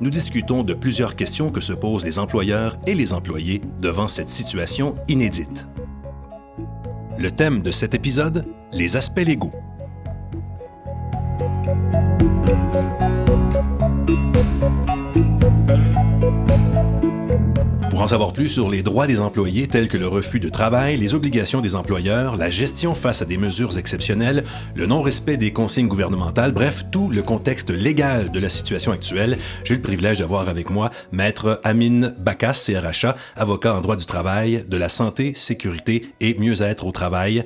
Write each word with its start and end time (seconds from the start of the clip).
nous 0.00 0.10
discutons 0.10 0.62
de 0.62 0.74
plusieurs 0.74 1.16
questions 1.16 1.50
que 1.50 1.60
se 1.60 1.72
posent 1.72 2.04
les 2.04 2.18
employeurs 2.18 2.78
et 2.86 2.94
les 2.94 3.12
employés 3.12 3.60
devant 3.80 4.08
cette 4.08 4.28
situation 4.28 4.94
inédite. 5.08 5.66
Le 7.18 7.30
thème 7.30 7.62
de 7.62 7.70
cet 7.70 7.94
épisode, 7.94 8.46
les 8.72 8.96
aspects 8.96 9.18
légaux. 9.18 9.52
Pour 17.98 18.04
en 18.04 18.08
savoir 18.08 18.32
plus 18.32 18.46
sur 18.46 18.70
les 18.70 18.84
droits 18.84 19.08
des 19.08 19.18
employés 19.18 19.66
tels 19.66 19.88
que 19.88 19.96
le 19.96 20.06
refus 20.06 20.38
de 20.38 20.48
travail, 20.48 20.96
les 20.96 21.14
obligations 21.14 21.60
des 21.60 21.74
employeurs, 21.74 22.36
la 22.36 22.48
gestion 22.48 22.94
face 22.94 23.22
à 23.22 23.24
des 23.24 23.36
mesures 23.36 23.76
exceptionnelles, 23.76 24.44
le 24.76 24.86
non-respect 24.86 25.36
des 25.36 25.52
consignes 25.52 25.88
gouvernementales, 25.88 26.52
bref, 26.52 26.84
tout 26.92 27.10
le 27.10 27.22
contexte 27.22 27.70
légal 27.70 28.30
de 28.30 28.38
la 28.38 28.48
situation 28.48 28.92
actuelle, 28.92 29.36
j'ai 29.64 29.74
le 29.74 29.82
privilège 29.82 30.20
d'avoir 30.20 30.48
avec 30.48 30.70
moi 30.70 30.92
Maître 31.10 31.60
Amine 31.64 32.14
Bakas, 32.20 32.68
CRHA, 32.68 33.16
avocat 33.34 33.74
en 33.74 33.80
droit 33.80 33.96
du 33.96 34.06
travail, 34.06 34.64
de 34.68 34.76
la 34.76 34.88
santé, 34.88 35.32
sécurité 35.34 36.12
et 36.20 36.38
mieux-être 36.38 36.86
au 36.86 36.92
travail 36.92 37.42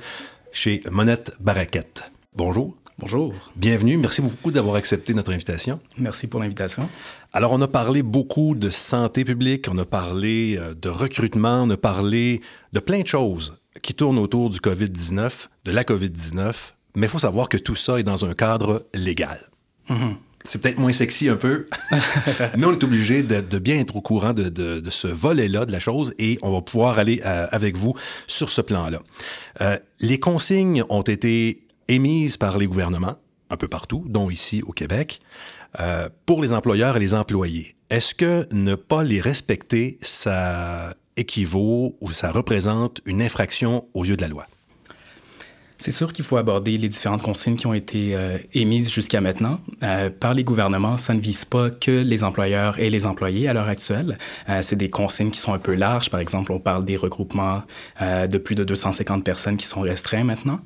chez 0.53 0.83
Monette 0.91 1.33
Baraquette. 1.41 2.13
Bonjour. 2.37 2.82
Bonjour. 2.99 3.35
Bienvenue. 3.57 3.97
Merci 3.97 4.23
beaucoup 4.23 4.51
d'avoir 4.51 4.77
accepté 4.77 5.15
notre 5.15 5.33
invitation. 5.33 5.81
Merci 5.99 6.27
pour 6.27 6.41
l'invitation. 6.41 6.89
Alors, 7.33 7.53
on 7.53 7.61
a 7.61 7.69
parlé 7.69 8.03
beaucoup 8.03 8.55
de 8.55 8.71
santé 8.71 9.25
publique, 9.25 9.67
on 9.71 9.79
a 9.79 9.85
parlé 9.85 10.57
euh, 10.59 10.75
de 10.75 10.89
recrutement, 10.89 11.63
on 11.63 11.71
a 11.71 11.77
parlé 11.77 12.41
de 12.73 12.81
plein 12.81 13.01
de 13.01 13.07
choses 13.07 13.57
qui 13.83 13.95
tournent 13.95 14.19
autour 14.19 14.51
du 14.51 14.59
COVID-19, 14.59 15.49
de 15.65 15.73
la 15.73 15.85
COVID-19, 15.85 16.73
mais 16.95 17.07
il 17.07 17.11
faut 17.11 17.19
savoir 17.19 17.49
que 17.49 17.57
tout 17.57 17.75
ça 17.75 17.99
est 17.99 18.03
dans 18.03 18.25
un 18.25 18.35
cadre 18.35 18.87
légal. 18.95 19.41
Mm-hmm. 19.89 20.17
C'est 20.45 20.61
peut-être 20.61 20.79
moins 20.79 20.93
sexy 20.93 21.29
un 21.29 21.37
peu. 21.37 21.69
Nous, 22.57 22.69
on 22.69 22.73
est 22.73 22.85
obligé 22.85 23.23
de, 23.23 23.59
bien 23.59 23.79
être 23.79 23.97
au 23.97 24.01
courant 24.01 24.33
de, 24.33 24.83
ce 24.91 25.07
volet-là 25.07 25.67
de 25.67 25.73
la 25.73 25.79
chose 25.79 26.15
et 26.19 26.39
on 26.43 26.51
va 26.51 26.63
pouvoir 26.63 26.99
aller 26.99 27.23
euh, 27.25 27.47
avec 27.51 27.77
vous 27.77 27.95
sur 28.27 28.51
ce 28.51 28.61
plan-là. 28.61 29.01
Euh, 29.61 29.79
les 30.01 30.19
consignes 30.19 30.85
ont 30.89 31.03
été 31.03 31.62
émises 31.89 32.37
par 32.37 32.59
les 32.59 32.67
gouvernements 32.67 33.17
un 33.53 33.57
peu 33.57 33.69
partout, 33.69 34.05
dont 34.09 34.31
ici 34.31 34.63
au 34.67 34.73
Québec, 34.73 35.21
euh, 35.79 36.09
pour 36.27 36.43
les 36.43 36.53
employeurs 36.53 36.97
et 36.97 37.01
les 37.01 37.15
employés. 37.15 37.77
Est-ce 37.91 38.15
que 38.15 38.49
ne 38.53 38.75
pas 38.75 39.05
les 39.05 39.21
respecter, 39.21 39.99
ça 40.01 40.95
équivaut 41.17 41.97
ou 42.01 42.11
ça 42.11 42.33
représente 42.33 43.03
une 43.05 43.21
infraction 43.21 43.87
aux 43.93 44.05
yeux 44.05 44.17
de 44.17 44.23
la 44.23 44.29
loi? 44.29 44.47
C'est 45.77 45.91
sûr 45.91 46.13
qu'il 46.13 46.25
faut 46.25 46.37
aborder 46.37 46.79
les 46.79 46.89
différentes 46.89 47.23
consignes 47.23 47.57
qui 47.57 47.67
ont 47.67 47.75
été 47.75 48.15
euh, 48.15 48.39
émises 48.55 48.89
jusqu'à 48.89 49.21
maintenant. 49.21 49.59
Euh, 49.83 50.11
par 50.11 50.33
les 50.33 50.45
gouvernements, 50.45 50.97
ça 50.97 51.13
ne 51.13 51.21
vise 51.21 51.45
pas 51.45 51.71
que 51.71 51.91
les 51.91 52.23
employeurs 52.23 52.79
et 52.79 52.89
les 52.89 53.05
employés 53.05 53.49
à 53.49 53.53
l'heure 53.53 53.69
actuelle. 53.69 54.17
c'est 54.63 54.77
des 54.77 54.91
consignes 54.91 55.31
qui 55.31 55.41
sont 55.41 55.53
un 55.53 55.59
peu 55.59 55.75
larges. 55.75 56.09
Par 56.09 56.21
exemple, 56.21 56.53
on 56.53 56.61
parle 56.61 56.85
des 56.85 56.97
regroupements 56.97 57.65
de 58.01 58.39
plus 58.39 58.55
de 58.55 58.63
250 58.63 59.25
personnes 59.25 59.57
qui 59.57 59.67
sont 59.67 59.81
restreints 59.81 60.25
maintenant. 60.25 60.61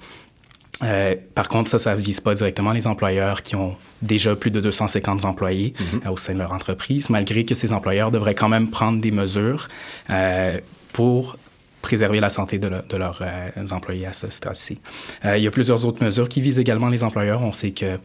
Euh, 0.82 1.14
par 1.34 1.48
contre, 1.48 1.70
ça, 1.70 1.78
ça 1.78 1.94
ne 1.94 2.00
vise 2.00 2.20
pas 2.20 2.34
directement 2.34 2.72
les 2.72 2.86
employeurs 2.86 3.42
qui 3.42 3.56
ont 3.56 3.76
déjà 4.02 4.36
plus 4.36 4.50
de 4.50 4.60
250 4.60 5.24
employés 5.24 5.74
mhm. 5.78 6.00
euh, 6.06 6.10
au 6.10 6.16
sein 6.16 6.34
de 6.34 6.38
leur 6.38 6.52
entreprise, 6.52 7.08
malgré 7.10 7.44
que 7.44 7.54
ces 7.54 7.72
employeurs 7.72 8.10
devraient 8.10 8.34
quand 8.34 8.48
même 8.48 8.68
prendre 8.68 9.00
des 9.00 9.10
mesures 9.10 9.68
euh, 10.10 10.58
pour 10.92 11.38
préserver 11.82 12.18
la 12.18 12.30
santé 12.30 12.58
de, 12.58 12.68
leurs 12.96 13.22
employés 13.70 14.06
à 14.06 14.12
ce 14.12 14.28
stade-ci. 14.28 14.80
il 15.22 15.38
y 15.38 15.46
a 15.46 15.50
plusieurs 15.52 15.84
autres 15.84 16.04
mesures 16.04 16.28
qui 16.28 16.40
visent 16.40 16.58
également 16.58 16.88
les 16.88 17.04
employeurs. 17.04 17.42
On 17.42 17.52
sait 17.52 17.70
que, 17.70 18.00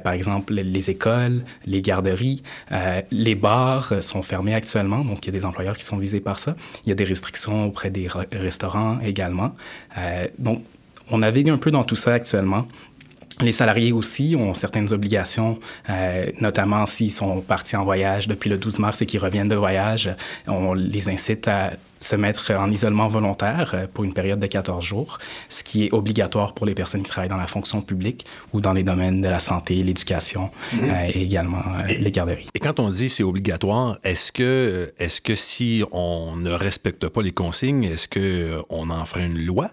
par 0.00 0.14
exemple, 0.14 0.54
les 0.54 0.90
écoles, 0.90 1.44
les 1.64 1.80
garderies, 1.80 2.42
les 3.12 3.34
bars 3.36 3.92
sont 4.02 4.22
fermés 4.22 4.52
actuellement, 4.52 5.04
donc 5.04 5.24
il 5.24 5.26
y 5.26 5.28
a 5.28 5.38
des 5.38 5.44
employeurs 5.44 5.76
qui 5.76 5.84
sont 5.84 5.98
visés 5.98 6.18
par 6.18 6.40
ça. 6.40 6.56
Il 6.84 6.88
y 6.88 6.92
a 6.92 6.96
des 6.96 7.04
restrictions 7.04 7.66
auprès 7.66 7.90
des 7.90 8.08
restaurants 8.32 8.98
également. 9.00 9.54
donc, 10.40 10.64
on 11.10 11.18
navigue 11.18 11.50
un 11.50 11.58
peu 11.58 11.70
dans 11.70 11.84
tout 11.84 11.96
ça 11.96 12.14
actuellement. 12.14 12.66
Les 13.40 13.52
salariés 13.52 13.92
aussi 13.92 14.36
ont 14.38 14.52
certaines 14.52 14.92
obligations, 14.92 15.58
euh, 15.88 16.26
notamment 16.40 16.84
s'ils 16.84 17.12
sont 17.12 17.40
partis 17.40 17.74
en 17.74 17.84
voyage 17.84 18.28
depuis 18.28 18.50
le 18.50 18.58
12 18.58 18.78
mars 18.80 19.00
et 19.00 19.06
qu'ils 19.06 19.20
reviennent 19.20 19.48
de 19.48 19.54
voyage. 19.54 20.10
On 20.46 20.74
les 20.74 21.08
incite 21.08 21.48
à 21.48 21.70
se 22.00 22.16
mettre 22.16 22.52
en 22.52 22.70
isolement 22.70 23.08
volontaire 23.08 23.72
euh, 23.74 23.86
pour 23.92 24.04
une 24.04 24.12
période 24.12 24.40
de 24.40 24.46
14 24.46 24.84
jours, 24.84 25.18
ce 25.48 25.62
qui 25.62 25.86
est 25.86 25.92
obligatoire 25.92 26.54
pour 26.54 26.66
les 26.66 26.74
personnes 26.74 27.02
qui 27.02 27.10
travaillent 27.10 27.30
dans 27.30 27.36
la 27.36 27.46
fonction 27.46 27.82
publique 27.82 28.26
ou 28.52 28.60
dans 28.60 28.72
les 28.72 28.82
domaines 28.82 29.22
de 29.22 29.28
la 29.28 29.40
santé, 29.40 29.74
l'éducation 29.82 30.50
mhm. 30.72 30.90
euh, 30.90 31.10
et 31.14 31.22
également 31.22 31.62
les 31.86 32.10
garderies. 32.10 32.48
Et 32.54 32.58
quand 32.58 32.78
on 32.78 32.90
dit 32.90 33.08
c'est 33.08 33.22
obligatoire, 33.22 33.98
est-ce 34.04 34.32
que, 34.32 34.92
est-ce 34.98 35.20
que 35.20 35.34
si 35.34 35.82
on 35.92 36.36
ne 36.36 36.50
respecte 36.50 37.08
pas 37.08 37.22
les 37.22 37.32
consignes, 37.32 37.84
est-ce 37.84 38.08
qu'on 38.08 38.90
en 38.90 39.04
ferait 39.06 39.26
une 39.26 39.44
loi? 39.44 39.70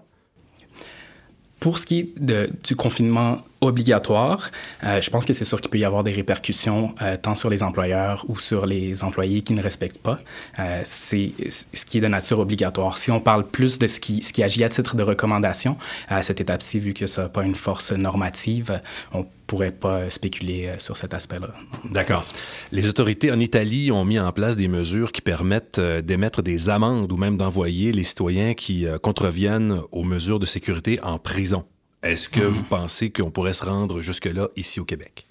Pour 1.60 1.78
ce 1.78 1.86
qui 1.86 1.98
est 1.98 2.66
du 2.66 2.76
confinement 2.76 3.38
obligatoire, 3.60 4.50
euh, 4.84 5.00
je 5.00 5.10
pense 5.10 5.24
que 5.24 5.32
c'est 5.32 5.44
sûr 5.44 5.60
qu'il 5.60 5.70
peut 5.70 5.78
y 5.78 5.84
avoir 5.84 6.04
des 6.04 6.12
répercussions 6.12 6.94
euh, 7.02 7.16
tant 7.20 7.34
sur 7.34 7.50
les 7.50 7.62
employeurs 7.62 8.24
ou 8.28 8.38
sur 8.38 8.66
les 8.66 9.02
employés 9.02 9.42
qui 9.42 9.52
ne 9.52 9.62
respectent 9.62 9.98
pas. 9.98 10.20
Euh, 10.58 10.82
c'est 10.84 11.32
ce 11.72 11.84
qui 11.84 11.98
est 11.98 12.00
de 12.00 12.06
nature 12.06 12.38
obligatoire. 12.38 12.98
Si 12.98 13.10
on 13.10 13.20
parle 13.20 13.46
plus 13.46 13.78
de 13.78 13.86
ce 13.86 13.98
qui, 14.00 14.42
agit 14.42 14.62
à 14.62 14.68
titre 14.68 14.94
de 14.94 15.02
recommandation, 15.02 15.76
à 16.08 16.22
cette 16.22 16.40
étape-ci, 16.40 16.78
vu 16.78 16.94
que 16.94 17.06
ça 17.06 17.22
n'a 17.22 17.28
pas 17.28 17.42
une 17.42 17.56
force 17.56 17.90
normative, 17.92 18.80
on 19.12 19.26
pourrait 19.48 19.72
pas 19.72 20.10
spéculer 20.10 20.74
sur 20.78 20.96
cet 20.96 21.14
aspect-là. 21.14 21.48
D'accord. 21.90 22.24
Les 22.70 22.86
autorités 22.86 23.32
en 23.32 23.40
Italie 23.40 23.90
ont 23.90 24.04
mis 24.04 24.20
en 24.20 24.30
place 24.30 24.56
des 24.56 24.68
mesures 24.68 25.10
qui 25.10 25.22
permettent 25.22 25.80
d'émettre 25.80 26.42
des 26.42 26.68
amendes 26.68 27.10
ou 27.10 27.16
même 27.16 27.36
d'envoyer 27.36 27.90
les 27.90 28.02
citoyens 28.02 28.54
qui 28.54 28.86
contreviennent 29.02 29.80
aux 29.90 30.04
mesures 30.04 30.38
de 30.38 30.46
sécurité 30.46 31.00
en 31.02 31.18
prison. 31.18 31.64
Est-ce 32.02 32.28
que 32.28 32.40
vous 32.40 32.62
pensez 32.62 33.10
qu'on 33.10 33.30
pourrait 33.30 33.54
se 33.54 33.64
rendre 33.64 34.00
jusque-là 34.00 34.48
ici 34.56 34.78
au 34.78 34.84
Québec? 34.84 35.26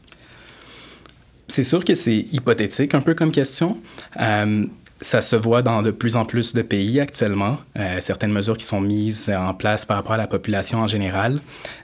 C'est 1.47 1.63
sûr 1.63 1.85
que 1.85 1.95
c'est 1.95 2.25
hypothétique 2.33 2.93
un 2.93 2.99
peu 2.99 3.13
comme 3.13 3.31
question. 3.31 3.77
Euh, 4.19 4.65
ça 4.99 5.21
se 5.21 5.35
voit 5.37 5.61
dans 5.61 5.81
de 5.81 5.91
plus 5.91 6.17
en 6.17 6.25
plus 6.25 6.53
de 6.53 6.61
pays 6.61 6.99
actuellement, 6.99 7.59
euh, 7.77 8.01
certaines 8.01 8.33
mesures 8.33 8.57
qui 8.57 8.65
sont 8.65 8.81
mises 8.81 9.29
en 9.29 9.53
place 9.53 9.85
par 9.85 9.95
rapport 9.95 10.13
à 10.13 10.17
la 10.17 10.27
population 10.27 10.79
en 10.79 10.87
général. 10.87 11.39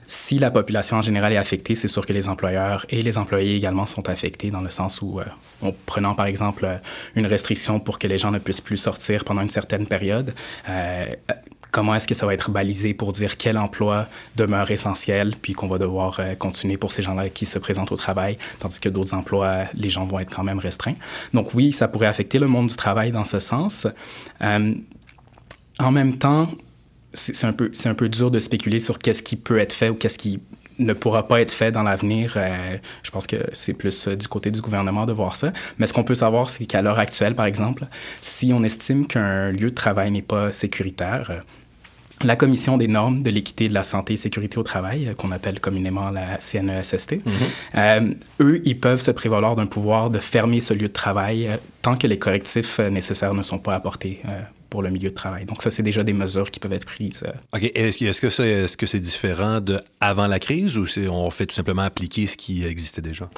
Si 0.06 0.38
la 0.38 0.50
population 0.50 0.98
en 0.98 1.02
général 1.02 1.32
est 1.32 1.38
affectée, 1.38 1.76
c'est 1.76 1.88
sûr 1.88 2.04
que 2.04 2.12
les 2.12 2.28
employeurs 2.28 2.84
et 2.90 3.02
les 3.02 3.16
employés 3.16 3.56
également 3.56 3.86
sont 3.86 4.08
affectés 4.10 4.50
dans 4.50 4.60
le 4.60 4.68
sens 4.68 5.00
où, 5.00 5.18
euh, 5.18 5.24
en 5.62 5.72
prenant 5.86 6.14
par 6.14 6.26
exemple 6.26 6.68
une 7.14 7.26
restriction 7.26 7.80
pour 7.80 7.98
que 7.98 8.06
les 8.06 8.18
gens 8.18 8.32
ne 8.32 8.38
puissent 8.38 8.60
plus 8.60 8.76
sortir 8.76 9.24
pendant 9.24 9.40
une 9.40 9.50
certaine 9.50 9.86
période, 9.86 10.34
comment 11.74 11.96
est-ce 11.96 12.06
que 12.06 12.14
ça 12.14 12.24
va 12.24 12.34
être 12.34 12.52
balisé 12.52 12.94
pour 12.94 13.10
dire 13.10 13.36
quel 13.36 13.58
emploi 13.58 14.06
demeure 14.36 14.70
essentiel, 14.70 15.34
puis 15.42 15.54
qu'on 15.54 15.66
va 15.66 15.76
devoir 15.76 16.20
euh, 16.20 16.36
continuer 16.36 16.76
pour 16.76 16.92
ces 16.92 17.02
gens-là 17.02 17.30
qui 17.30 17.46
se 17.46 17.58
présentent 17.58 17.90
au 17.90 17.96
travail, 17.96 18.38
tandis 18.60 18.78
que 18.78 18.88
d'autres 18.88 19.12
emplois, 19.12 19.64
les 19.74 19.90
gens 19.90 20.06
vont 20.06 20.20
être 20.20 20.32
quand 20.32 20.44
même 20.44 20.60
restreints. 20.60 20.94
Donc 21.32 21.52
oui, 21.52 21.72
ça 21.72 21.88
pourrait 21.88 22.06
affecter 22.06 22.38
le 22.38 22.46
monde 22.46 22.68
du 22.68 22.76
travail 22.76 23.10
dans 23.10 23.24
ce 23.24 23.40
sens. 23.40 23.88
Euh, 24.40 24.74
en 25.80 25.90
même 25.90 26.16
temps, 26.16 26.48
c'est 27.12 27.44
un, 27.44 27.52
peu, 27.52 28.08
dur 28.08 28.30
de 28.30 28.38
spéculer 28.38 28.78
sur 28.78 29.00
qu'est-ce 29.00 29.24
qui 29.24 29.34
peut 29.34 29.58
être 29.58 29.72
fait 29.72 29.88
ou 29.88 29.94
qu'est-ce 29.96 30.18
qui 30.18 30.40
ne 30.78 30.92
pourra 30.92 31.26
pas 31.26 31.40
être 31.40 31.52
fait 31.52 31.72
dans 31.72 31.82
l'avenir. 31.82 32.34
Euh, 32.36 32.76
je 33.02 33.10
pense 33.10 33.26
que 33.26 33.36
c'est 33.52 33.74
plus 33.74 34.06
du 34.06 34.28
côté 34.28 34.52
du 34.52 34.60
gouvernement 34.60 35.06
de 35.06 35.12
voir 35.12 35.34
ça. 35.34 35.52
Mais 35.78 35.88
ce 35.88 35.92
qu'on 35.92 36.04
peut 36.04 36.14
savoir, 36.14 36.48
c'est 36.48 36.66
qu'à 36.66 36.82
l'heure 36.82 37.00
actuelle, 37.00 37.34
par 37.34 37.46
exemple, 37.46 37.86
si 38.20 38.52
on 38.52 38.62
estime 38.62 39.08
qu'un 39.08 39.50
lieu 39.50 39.70
de 39.70 39.74
travail 39.74 40.12
n'est 40.12 40.22
pas 40.22 40.52
sécuritaire, 40.52 41.42
la 42.22 42.36
Commission 42.36 42.76
des 42.76 42.88
normes 42.88 43.22
de 43.22 43.30
l'équité, 43.30 43.68
de 43.68 43.74
la 43.74 43.82
santé 43.82 44.14
et 44.14 44.16
sécurité 44.16 44.58
au 44.58 44.62
travail, 44.62 45.08
euh, 45.08 45.14
qu'on 45.14 45.32
appelle 45.32 45.60
communément 45.60 46.10
la 46.10 46.38
CNESST, 46.38 47.12
mhm. 47.12 47.32
euh, 47.76 48.14
eux, 48.40 48.62
ils 48.64 48.78
peuvent 48.78 49.00
se 49.00 49.10
prévaloir 49.10 49.56
d'un 49.56 49.66
pouvoir 49.66 50.10
de 50.10 50.18
fermer 50.18 50.60
ce 50.60 50.74
lieu 50.74 50.88
de 50.88 50.92
travail 50.92 51.48
euh, 51.48 51.56
tant 51.82 51.96
que 51.96 52.06
les 52.06 52.18
correctifs 52.18 52.78
nécessaires 52.78 53.34
ne 53.34 53.42
sont 53.42 53.58
pas 53.58 53.74
apportés 53.74 54.20
pour 54.70 54.82
le 54.82 54.90
milieu 54.90 55.10
de 55.10 55.14
travail. 55.14 55.44
Donc 55.44 55.62
ça, 55.62 55.70
c'est 55.70 55.82
déjà 55.82 56.02
des 56.02 56.14
mesures 56.14 56.50
qui 56.50 56.60
peuvent 56.60 56.72
être 56.72 56.86
prises. 56.86 57.22
OK. 57.52 57.70
Est-ce 57.74 58.20
que 58.20 58.30
c'est 58.30 58.48
est 58.48 58.82
-ce 58.82 58.86
c'est 58.86 59.00
différent 59.00 59.60
de 59.60 59.78
avant 60.00 60.26
la 60.26 60.38
crise 60.38 60.78
ou 60.78 60.86
on 61.10 61.30
fait 61.30 61.46
tout 61.46 61.54
simplement 61.54 61.82
appliquer 61.82 62.26
ce 62.26 62.36
qui 62.36 62.64
existait 62.64 63.02
déjà? 63.02 63.28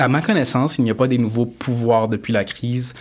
à 0.00 0.06
ma 0.06 0.22
connaissance, 0.22 0.78
il 0.78 0.84
n'y 0.84 0.92
a 0.92 0.94
pas 0.94 1.08
des 1.08 1.18
nouveaux 1.18 1.44
pouvoirs 1.46 2.08
depuis 2.08 2.32
la 2.32 2.44
crise 2.44 2.94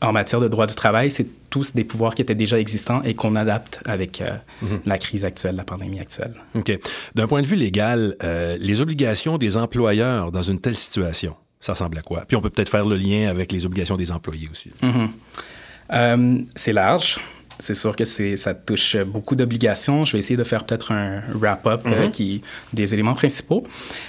en 0.00 0.12
matière 0.12 0.40
de 0.40 0.48
droit 0.48 0.66
du 0.66 0.74
travail, 0.74 1.10
c'est 1.10 1.26
tous 1.50 1.72
des 1.74 1.84
pouvoirs 1.84 2.14
qui 2.14 2.22
étaient 2.22 2.34
déjà 2.34 2.58
existants 2.58 3.02
et 3.02 3.14
qu'on 3.14 3.36
adapte 3.36 3.80
avec 3.86 4.20
euh, 4.20 4.36
mhm. 4.62 4.80
la 4.86 4.98
crise 4.98 5.24
actuelle, 5.24 5.56
la 5.56 5.64
pandémie 5.64 6.00
actuelle. 6.00 6.34
OK. 6.54 6.78
D'un 7.14 7.26
point 7.26 7.42
de 7.42 7.46
vue 7.46 7.56
légal, 7.56 8.16
euh, 8.22 8.56
les 8.58 8.80
obligations 8.80 9.38
des 9.38 9.56
employeurs 9.56 10.32
dans 10.32 10.42
une 10.42 10.60
telle 10.60 10.74
situation, 10.74 11.36
ça 11.60 11.72
ressemble 11.72 11.98
à 11.98 12.02
quoi? 12.02 12.24
Puis 12.26 12.36
on 12.36 12.40
peut 12.40 12.50
peut-être 12.50 12.68
faire 12.68 12.84
le 12.84 12.96
lien 12.96 13.28
avec 13.28 13.52
les 13.52 13.66
obligations 13.66 13.96
des 13.96 14.12
employés 14.12 14.48
aussi. 14.50 14.70
Mhm. 14.82 15.08
Euh, 15.92 16.38
c'est 16.56 16.72
large 16.72 17.18
c'est 17.58 17.74
sûr 17.74 17.96
que 17.96 18.04
ça 18.04 18.54
touche 18.54 18.96
beaucoup 18.96 19.36
d'obligations. 19.36 20.04
Je 20.04 20.12
vais 20.12 20.18
essayer 20.18 20.36
de 20.36 20.44
faire 20.44 20.64
peut-être 20.64 20.92
un 20.92 21.22
wrap-up 21.34 21.82
euh, 21.86 22.06
mhm. 22.06 22.10
qui 22.10 22.42
des 22.72 22.94
éléments 22.94 23.14
principaux. 23.14 23.64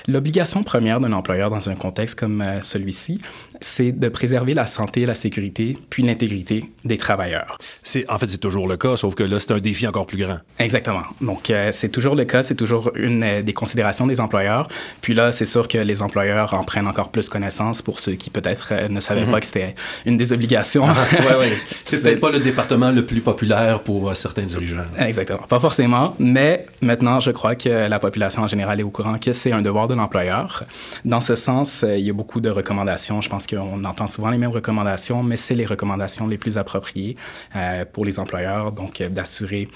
L'obligation 0.07 0.63
première 0.63 0.99
d'un 0.99 1.13
employeur 1.13 1.49
dans 1.49 1.69
un 1.69 1.75
contexte 1.75 2.19
comme 2.19 2.41
euh, 2.41 2.61
celui-ci, 2.61 3.21
c'est 3.61 3.91
de 3.91 4.09
préserver 4.09 4.53
la 4.53 4.65
santé, 4.65 5.05
la 5.05 5.13
sécurité, 5.13 5.77
puis 5.89 6.03
l'intégrité 6.03 6.71
des 6.83 6.97
travailleurs. 6.97 7.57
C'est 7.83 8.09
en 8.09 8.17
fait 8.17 8.29
c'est 8.29 8.37
toujours 8.37 8.67
le 8.67 8.77
cas, 8.77 8.97
sauf 8.97 9.15
que 9.15 9.23
là 9.23 9.39
c'est 9.39 9.51
un 9.51 9.59
défi 9.59 9.87
encore 9.87 10.07
plus 10.07 10.17
grand. 10.17 10.39
Exactement. 10.59 11.03
Donc 11.21 11.49
euh, 11.49 11.71
c'est 11.71 11.89
toujours 11.89 12.15
le 12.15 12.25
cas, 12.25 12.43
c'est 12.43 12.55
toujours 12.55 12.91
une 12.95 13.41
des 13.43 13.53
considérations 13.53 14.07
des 14.07 14.19
employeurs. 14.19 14.67
Puis 15.01 15.13
là 15.13 15.31
c'est 15.31 15.45
sûr 15.45 15.67
que 15.67 15.77
les 15.77 16.01
employeurs 16.01 16.53
en 16.53 16.63
prennent 16.63 16.87
encore 16.87 17.11
plus 17.11 17.29
connaissance 17.29 17.81
pour 17.81 17.99
ceux 17.99 18.13
qui 18.13 18.29
peut-être 18.29 18.89
ne 18.89 18.99
savaient 18.99 19.25
mhm. 19.25 19.31
pas 19.31 19.39
que 19.39 19.45
c'était 19.45 19.75
une 20.05 20.17
des 20.17 20.33
obligations. 20.33 20.85
Ah, 20.87 21.05
ouais, 21.11 21.35
ouais. 21.39 21.51
C'est 21.83 22.01
peut-être 22.01 22.19
pas 22.19 22.31
le 22.31 22.39
département 22.39 22.91
le 22.91 23.05
plus 23.05 23.21
populaire 23.21 23.34
populaire 23.35 23.81
pour 23.81 24.09
euh, 24.09 24.13
certains 24.13 24.43
dirigeants. 24.43 24.85
Exactement. 24.97 25.43
Pas 25.47 25.59
forcément, 25.59 26.15
mais 26.19 26.65
maintenant, 26.81 27.19
je 27.19 27.31
crois 27.31 27.55
que 27.55 27.87
la 27.87 27.99
population 27.99 28.43
en 28.43 28.47
général 28.47 28.79
est 28.79 28.83
au 28.83 28.89
courant 28.89 29.17
que 29.19 29.33
c'est 29.33 29.51
un 29.51 29.61
devoir 29.61 29.87
de 29.87 29.95
l'employeur. 29.95 30.63
Dans 31.03 31.21
ce 31.21 31.35
sens, 31.35 31.83
euh, 31.83 31.97
il 31.97 32.05
y 32.05 32.09
a 32.09 32.13
beaucoup 32.13 32.39
de 32.39 32.49
recommandations. 32.49 33.19
Je 33.21 33.29
pense 33.29 33.45
qu'on 33.45 33.83
entend 33.83 34.07
souvent 34.07 34.29
les 34.29 34.37
mêmes 34.37 34.51
recommandations, 34.51 35.21
mais 35.21 35.35
c'est 35.35 35.55
les 35.55 35.65
recommandations 35.65 36.27
les 36.27 36.37
plus 36.37 36.57
appropriées 36.57 37.17
euh, 37.55 37.83
pour 37.91 38.05
les 38.05 38.19
employeurs, 38.19 38.71
donc 38.71 39.01
d'assurer 39.01 39.67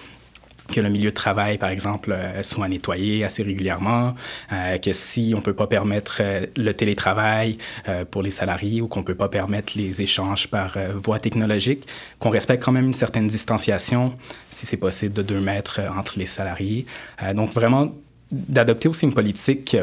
que 0.71 0.79
le 0.79 0.89
milieu 0.89 1.09
de 1.09 1.15
travail, 1.15 1.57
par 1.57 1.69
exemple, 1.69 2.11
euh, 2.11 2.43
soit 2.43 2.67
nettoyé 2.67 3.23
assez 3.23 3.43
régulièrement, 3.43 4.15
euh, 4.51 4.77
que 4.77 4.93
si 4.93 5.33
on 5.35 5.41
peut 5.41 5.53
pas 5.53 5.67
permettre 5.67 6.17
euh, 6.21 6.45
le 6.55 6.73
télétravail 6.73 7.57
pour 8.11 8.21
les 8.21 8.29
salariés 8.29 8.81
ou 8.81 8.87
qu'on 8.87 9.03
peut 9.03 9.15
pas 9.15 9.29
permettre 9.29 9.73
les 9.75 10.01
échanges 10.01 10.47
par 10.47 10.77
voie 10.95 11.19
technologique, 11.19 11.85
qu'on 12.19 12.29
respecte 12.29 12.63
quand 12.63 12.71
même 12.71 12.87
une 12.87 12.93
certaine 12.93 13.27
distanciation, 13.27 14.15
si 14.49 14.65
c'est 14.65 14.77
possible, 14.77 15.13
de 15.13 15.21
deux 15.21 15.39
mètres 15.39 15.81
entre 15.97 16.19
les 16.19 16.25
salariés. 16.25 16.85
donc 17.33 17.53
vraiment 17.53 17.91
d'adopter 18.31 18.87
aussi 18.87 19.05
une 19.05 19.13
politique 19.13 19.77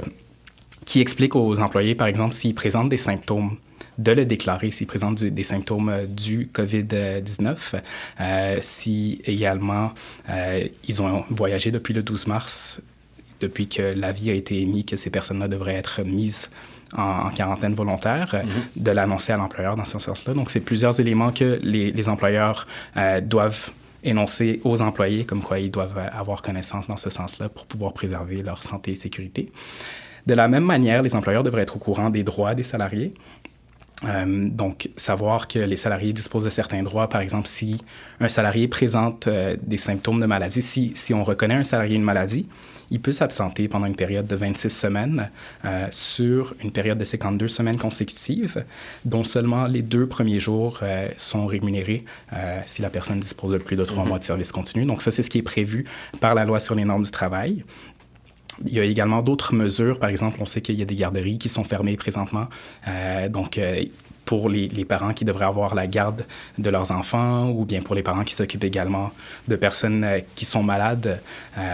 qui 0.85 1.01
explique 1.01 1.35
aux 1.35 1.61
employés, 1.61 1.95
par 1.95 2.07
exemple, 2.07 2.35
s'ils 2.35 2.55
présentent 2.55 2.89
des 2.89 2.97
symptômes 2.97 3.57
de 3.99 4.13
le 4.13 4.25
déclarer 4.25 4.71
s'ils 4.71 4.87
présentent 4.87 5.25
des 5.25 5.43
symptômes 5.43 5.89
euh, 5.89 6.07
du 6.07 6.51
COVID-19. 6.53 7.81
Euh, 8.21 8.59
si 8.61 9.21
également 9.25 9.93
euh, 10.31 10.65
ils 10.87 11.03
ont 11.03 11.25
voyagé 11.31 11.71
depuis 11.71 11.95
le 11.95 12.03
12 12.03 12.27
mars, 12.27 12.81
depuis 13.41 13.69
que 13.69 13.83
l'avis 13.83 14.31
a 14.31 14.35
été 14.35 14.61
émis 14.61 14.85
que 14.85 14.97
ces 14.97 15.11
personnes-là 15.11 15.49
devraient 15.49 15.75
être 15.75 16.03
mises 16.03 16.51
en, 16.97 17.31
quarantaine 17.31 17.75
volontaire, 17.75 18.35
mm-hmm. 18.35 18.83
de 18.83 18.91
l'annoncer 18.93 19.33
à 19.33 19.37
l'employeur 19.37 19.77
dans 19.77 19.85
ce 19.85 19.99
sens-là. 19.99 20.35
Donc, 20.35 20.51
c'est 20.51 20.61
plusieurs 20.61 20.99
éléments 21.01 21.33
que 21.33 21.59
les, 21.63 21.91
les 21.91 22.09
employeurs 22.09 22.67
doivent 23.23 23.71
énoncer 24.05 24.61
aux 24.65 24.81
employés, 24.81 25.25
comme 25.25 25.43
quoi 25.43 25.59
ils 25.59 25.71
doivent 25.71 25.99
avoir 26.13 26.41
connaissance 26.41 26.87
dans 26.87 26.97
ce 26.97 27.11
sens-là 27.11 27.49
pour 27.49 27.67
pouvoir 27.67 27.93
préserver 27.93 28.43
leur 28.43 28.63
santé 28.63 28.93
et 28.93 28.95
sécurité. 28.95 29.51
De 30.27 30.35
la 30.35 30.49
même 30.49 30.65
manière, 30.65 31.03
les 31.03 31.15
employeurs 31.15 31.45
devraient 31.45 31.63
être 31.63 31.77
au 31.77 31.79
courant 31.79 32.11
des 32.11 32.23
droits 32.25 32.55
des 32.55 32.63
salariés. 32.63 33.15
Euh, 34.05 34.49
donc, 34.51 34.91
savoir 34.97 35.49
que 35.49 35.59
les 35.59 35.77
salariés 35.77 36.13
disposent 36.13 36.45
de 36.45 36.51
certains 36.51 36.83
droits, 36.83 37.09
par 37.09 37.23
exemple, 37.23 37.49
si 37.49 37.79
un 38.21 38.29
salarié 38.29 38.69
présente 38.69 39.27
euh, 39.27 39.57
des 39.63 39.79
symptômes 39.79 40.21
de 40.21 40.27
maladie, 40.27 40.61
si, 40.61 40.93
si, 40.95 41.15
on 41.15 41.25
reconnaît 41.25 41.55
un 41.55 41.65
salarié 41.65 41.97
une 41.97 42.03
maladie, 42.03 42.47
il 42.91 43.01
peut 43.01 43.13
s'absenter 43.13 43.69
pendant 43.69 43.87
une 43.87 43.97
période 43.97 44.27
de 44.27 44.37
26 44.37 44.71
semaines 44.71 45.31
euh, 45.65 45.89
sur 45.91 46.55
une 46.63 46.71
période 46.71 46.99
de 46.99 47.05
52 47.05 47.49
semaines 47.49 47.79
consécutives, 47.79 48.65
dont 49.05 49.25
seulement 49.25 49.67
les 49.67 49.83
deux 49.83 50.07
premiers 50.07 50.39
jours 50.39 50.81
sont 51.17 51.47
rémunérés 51.47 52.05
si 52.67 52.83
la 52.83 52.91
personne 52.91 53.19
dispose 53.19 53.55
de 53.55 53.59
plus 53.59 53.75
de 53.75 53.85
trois 53.85 54.05
mm-hmm. 54.05 54.09
mois 54.09 54.19
de 54.21 54.25
service 54.25 54.53
continu. 54.53 54.85
Donc, 54.85 55.03
ça, 55.03 55.11
c'est 55.11 55.25
ce 55.25 55.31
qui 55.31 55.39
est 55.39 55.43
prévu 55.43 55.85
par 56.21 56.37
la 56.37 56.45
loi 56.45 56.61
sur 56.61 56.77
les 56.77 56.85
normes 56.85 57.03
du 57.03 57.11
travail. 57.11 57.65
Il 58.65 58.73
y 58.73 58.81
a 58.81 58.85
également 58.85 59.23
d'autres 59.23 59.55
mesures. 59.55 59.99
Par 59.99 60.09
exemple, 60.09 60.39
on 60.41 60.47
sait 60.47 60.61
qu'il 60.61 60.77
y 60.77 60.83
a 60.83 60.85
des 60.85 60.95
garderies 60.95 61.39
qui 61.39 61.49
sont 61.49 61.65
fermées 61.65 61.97
présentement. 61.97 62.47
Euh, 62.89 63.29
donc, 63.29 63.59
euh, 63.59 63.85
pour 64.25 64.49
les, 64.49 64.85
parents 64.85 65.13
qui 65.13 65.25
devraient 65.25 65.45
avoir 65.45 65.77
la 65.77 65.87
garde 65.87 66.27
de 66.59 66.69
leurs 66.69 66.91
enfants 66.91 67.49
ou 67.51 67.65
bien 67.65 67.81
pour 67.81 67.95
les 67.95 68.03
parents 68.03 68.25
qui 68.25 68.35
s'occupent 68.35 68.65
également 68.65 69.13
de 69.47 69.55
personnes 69.55 70.03
euh, 70.03 70.19
qui 70.35 70.45
sont 70.45 70.65
malades 70.65 71.21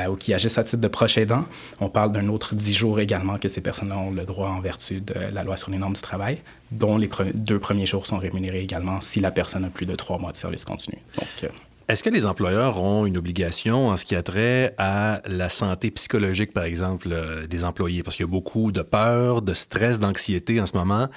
ou 0.09 0.17
qui 0.17 0.35
agissent 0.35 0.59
à 0.59 0.65
titre 0.65 0.83
de 0.83 0.89
proche 0.89 1.17
aidant. 1.17 1.47
On 1.81 1.89
parle 1.89 2.13
d'un 2.13 2.29
autre 2.29 2.55
dix 2.55 2.75
jours 2.75 3.01
également 3.01 3.39
que 3.39 3.49
ces 3.49 3.63
personnes 3.63 3.91
ont 3.91 4.11
le 4.11 4.25
droit 4.25 4.51
en 4.51 4.61
vertu 4.61 5.01
de 5.01 5.15
la 5.33 5.43
loi 5.45 5.57
sur 5.57 5.71
les 5.71 5.79
normes 5.79 5.95
du 5.95 6.01
travail, 6.01 6.43
dont 6.71 6.99
les 6.99 7.09
deux 7.35 7.59
premiers 7.59 7.87
jours 7.87 8.07
sont 8.07 8.19
rémunérés 8.19 8.61
également 8.61 9.01
si 9.01 9.21
la 9.21 9.31
personne 9.31 9.65
a 9.65 9.71
plus 9.71 9.87
de 9.87 9.97
trois 9.97 10.19
mois 10.19 10.31
de 10.31 10.37
service 10.37 10.65
continu. 10.65 10.99
Donc, 11.19 11.51
est-ce 11.89 12.03
que 12.03 12.11
les 12.11 12.27
employeurs 12.27 12.83
ont 12.83 13.07
une 13.07 13.17
obligation 13.17 13.89
en 13.89 13.97
ce 13.97 14.05
qui 14.05 14.15
a 14.15 14.23
trait 14.23 14.75
à 14.79 15.21
la 15.29 15.49
santé 15.49 15.91
psychologique, 15.91 16.53
par 16.53 16.65
exemple, 16.65 17.09
euh, 17.13 17.47
des 17.47 17.65
employés? 17.65 18.03
Parce 18.03 18.17
qu'il 18.17 18.25
y 18.25 18.29
a 18.29 18.31
beaucoup 18.31 18.73
de 18.73 18.83
peur, 18.83 19.43
de 19.43 19.55
stress, 19.55 19.99
d'anxiété 19.99 20.61
en 20.61 20.67
ce 20.67 20.77
moment. 20.77 21.09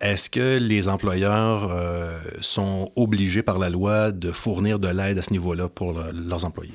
Est-ce 0.00 0.30
que 0.30 0.58
les 0.58 0.88
employeurs 0.88 1.70
euh, 1.72 2.18
sont 2.40 2.90
obligés 2.96 3.42
par 3.42 3.58
la 3.58 3.70
loi 3.70 4.12
de 4.12 4.30
fournir 4.30 4.78
de 4.78 4.88
l'aide 4.88 5.18
à 5.18 5.22
ce 5.22 5.30
niveau-là 5.30 5.68
pour 5.68 5.94
leurs 5.94 6.44
employés? 6.44 6.74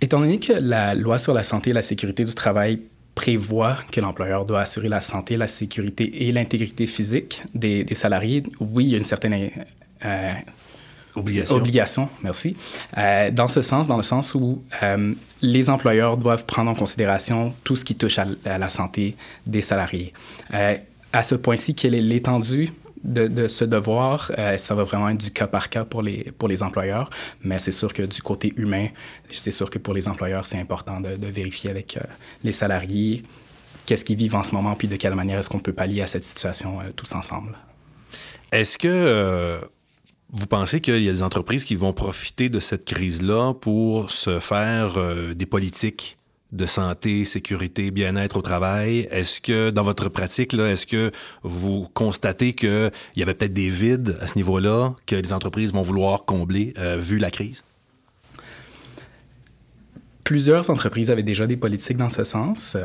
Étant 0.00 0.20
donné 0.20 0.38
que 0.38 0.52
la 0.52 0.94
loi 0.94 1.18
sur 1.18 1.34
la 1.34 1.42
santé 1.42 1.70
et 1.70 1.72
la 1.74 1.82
sécurité 1.82 2.24
du 2.24 2.34
travail 2.34 2.80
prévoit 3.14 3.76
que 3.90 4.00
l'employeur 4.00 4.46
doit 4.46 4.60
assurer 4.60 4.88
la 4.88 5.00
santé, 5.00 5.36
la 5.36 5.48
sécurité 5.48 6.28
et 6.28 6.32
l'intégrité 6.32 6.86
physique 6.86 7.42
des, 7.54 7.86
salariés, 7.94 8.42
oui, 8.60 8.84
il 8.86 8.90
y 8.90 8.94
a 8.94 8.98
une 8.98 9.04
certaine 9.04 9.50
euh, 10.04 10.32
Obligation. 11.14 11.56
Obligation, 11.56 12.08
merci. 12.22 12.56
Euh, 12.96 13.30
dans 13.30 13.48
ce 13.48 13.62
sens, 13.62 13.88
dans 13.88 13.96
le 13.96 14.02
sens 14.02 14.34
où 14.34 14.62
euh, 14.82 15.14
les 15.42 15.68
employeurs 15.68 16.16
doivent 16.16 16.44
prendre 16.44 16.70
en 16.70 16.74
considération 16.74 17.54
tout 17.64 17.76
ce 17.76 17.84
qui 17.84 17.96
touche 17.96 18.18
à, 18.18 18.26
la 18.58 18.68
santé 18.68 19.16
des 19.46 19.60
salariés. 19.60 20.12
Euh, 20.54 20.76
à 21.12 21.22
ce 21.22 21.34
point-ci, 21.34 21.74
quelle 21.74 21.94
est 21.94 22.00
l'étendue 22.00 22.72
de, 23.02 23.48
ce 23.48 23.64
devoir, 23.64 24.30
ça 24.58 24.74
va 24.74 24.84
vraiment 24.84 25.08
être 25.08 25.16
du 25.16 25.30
cas 25.30 25.46
par 25.46 25.70
cas 25.70 25.86
pour 25.86 26.02
les, 26.02 26.30
pour 26.36 26.48
les 26.48 26.62
employeurs, 26.62 27.08
mais 27.42 27.56
c'est 27.56 27.72
sûr 27.72 27.94
que 27.94 28.02
du 28.02 28.20
côté 28.20 28.52
humain, 28.58 28.88
c'est 29.30 29.50
sûr 29.50 29.70
que 29.70 29.78
pour 29.78 29.94
les 29.94 30.06
employeurs, 30.06 30.44
c'est 30.44 30.60
important 30.60 31.00
de, 31.00 31.16
de, 31.16 31.26
vérifier 31.28 31.70
avec 31.70 31.98
les 32.44 32.52
salariés 32.52 33.22
qu'est-ce 33.86 34.04
qu'ils 34.04 34.18
vivent 34.18 34.34
en 34.34 34.42
ce 34.42 34.54
moment, 34.54 34.74
puis 34.74 34.86
de 34.86 34.96
quelle 34.96 35.14
manière 35.14 35.38
est-ce 35.38 35.48
qu'on 35.48 35.60
peut 35.60 35.72
pallier 35.72 36.02
à 36.02 36.06
cette 36.06 36.24
situation 36.24 36.80
tous 36.94 37.14
ensemble. 37.14 37.56
Est-ce 38.52 38.76
que 38.76 39.58
vous 40.32 40.46
pensez 40.46 40.80
qu'il 40.80 41.02
y 41.02 41.08
a 41.08 41.12
des 41.12 41.22
entreprises 41.22 41.64
qui 41.64 41.74
vont 41.74 41.92
profiter 41.92 42.48
de 42.48 42.60
cette 42.60 42.84
crise-là 42.84 43.54
pour 43.54 44.10
se 44.10 44.38
faire 44.38 44.96
euh, 44.96 45.34
des 45.34 45.46
politiques 45.46 46.18
de 46.52 46.66
santé, 46.66 47.24
sécurité, 47.24 47.90
bien-être 47.90 48.36
au 48.36 48.42
travail? 48.42 49.08
Est-ce 49.10 49.40
que 49.40 49.70
dans 49.70 49.82
votre 49.82 50.08
pratique, 50.08 50.54
est-ce 50.54 50.86
que 50.86 51.10
vous 51.42 51.88
constatez 51.94 52.54
qu'il 52.54 52.90
y 53.16 53.22
avait 53.22 53.34
peut-être 53.34 53.52
des 53.52 53.68
vides 53.68 54.18
à 54.20 54.26
ce 54.26 54.36
niveau-là 54.36 54.94
que 55.06 55.16
les 55.16 55.32
entreprises 55.32 55.72
vont 55.72 55.82
vouloir 55.82 56.24
combler 56.24 56.74
euh, 56.78 56.96
vu 56.96 57.18
la 57.18 57.30
crise? 57.30 57.62
Plusieurs 60.22 60.70
entreprises 60.70 61.10
avaient 61.10 61.24
déjà 61.24 61.48
des 61.48 61.56
politiques 61.56 61.96
dans 61.96 62.08
ce 62.08 62.22
sens. 62.22 62.76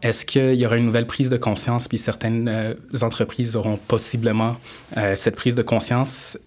Est-ce 0.00 0.24
qu'il 0.24 0.54
y 0.54 0.64
aura 0.64 0.78
une 0.78 0.86
nouvelle 0.86 1.06
prise 1.06 1.28
de 1.28 1.36
conscience, 1.36 1.86
puis 1.86 1.98
certaines 1.98 2.48
euh, 2.48 2.74
entreprises 3.02 3.56
auront 3.56 3.76
possiblement 3.76 4.56
cette 5.16 5.36
prise 5.36 5.54
de 5.54 5.62
conscience 5.62 6.38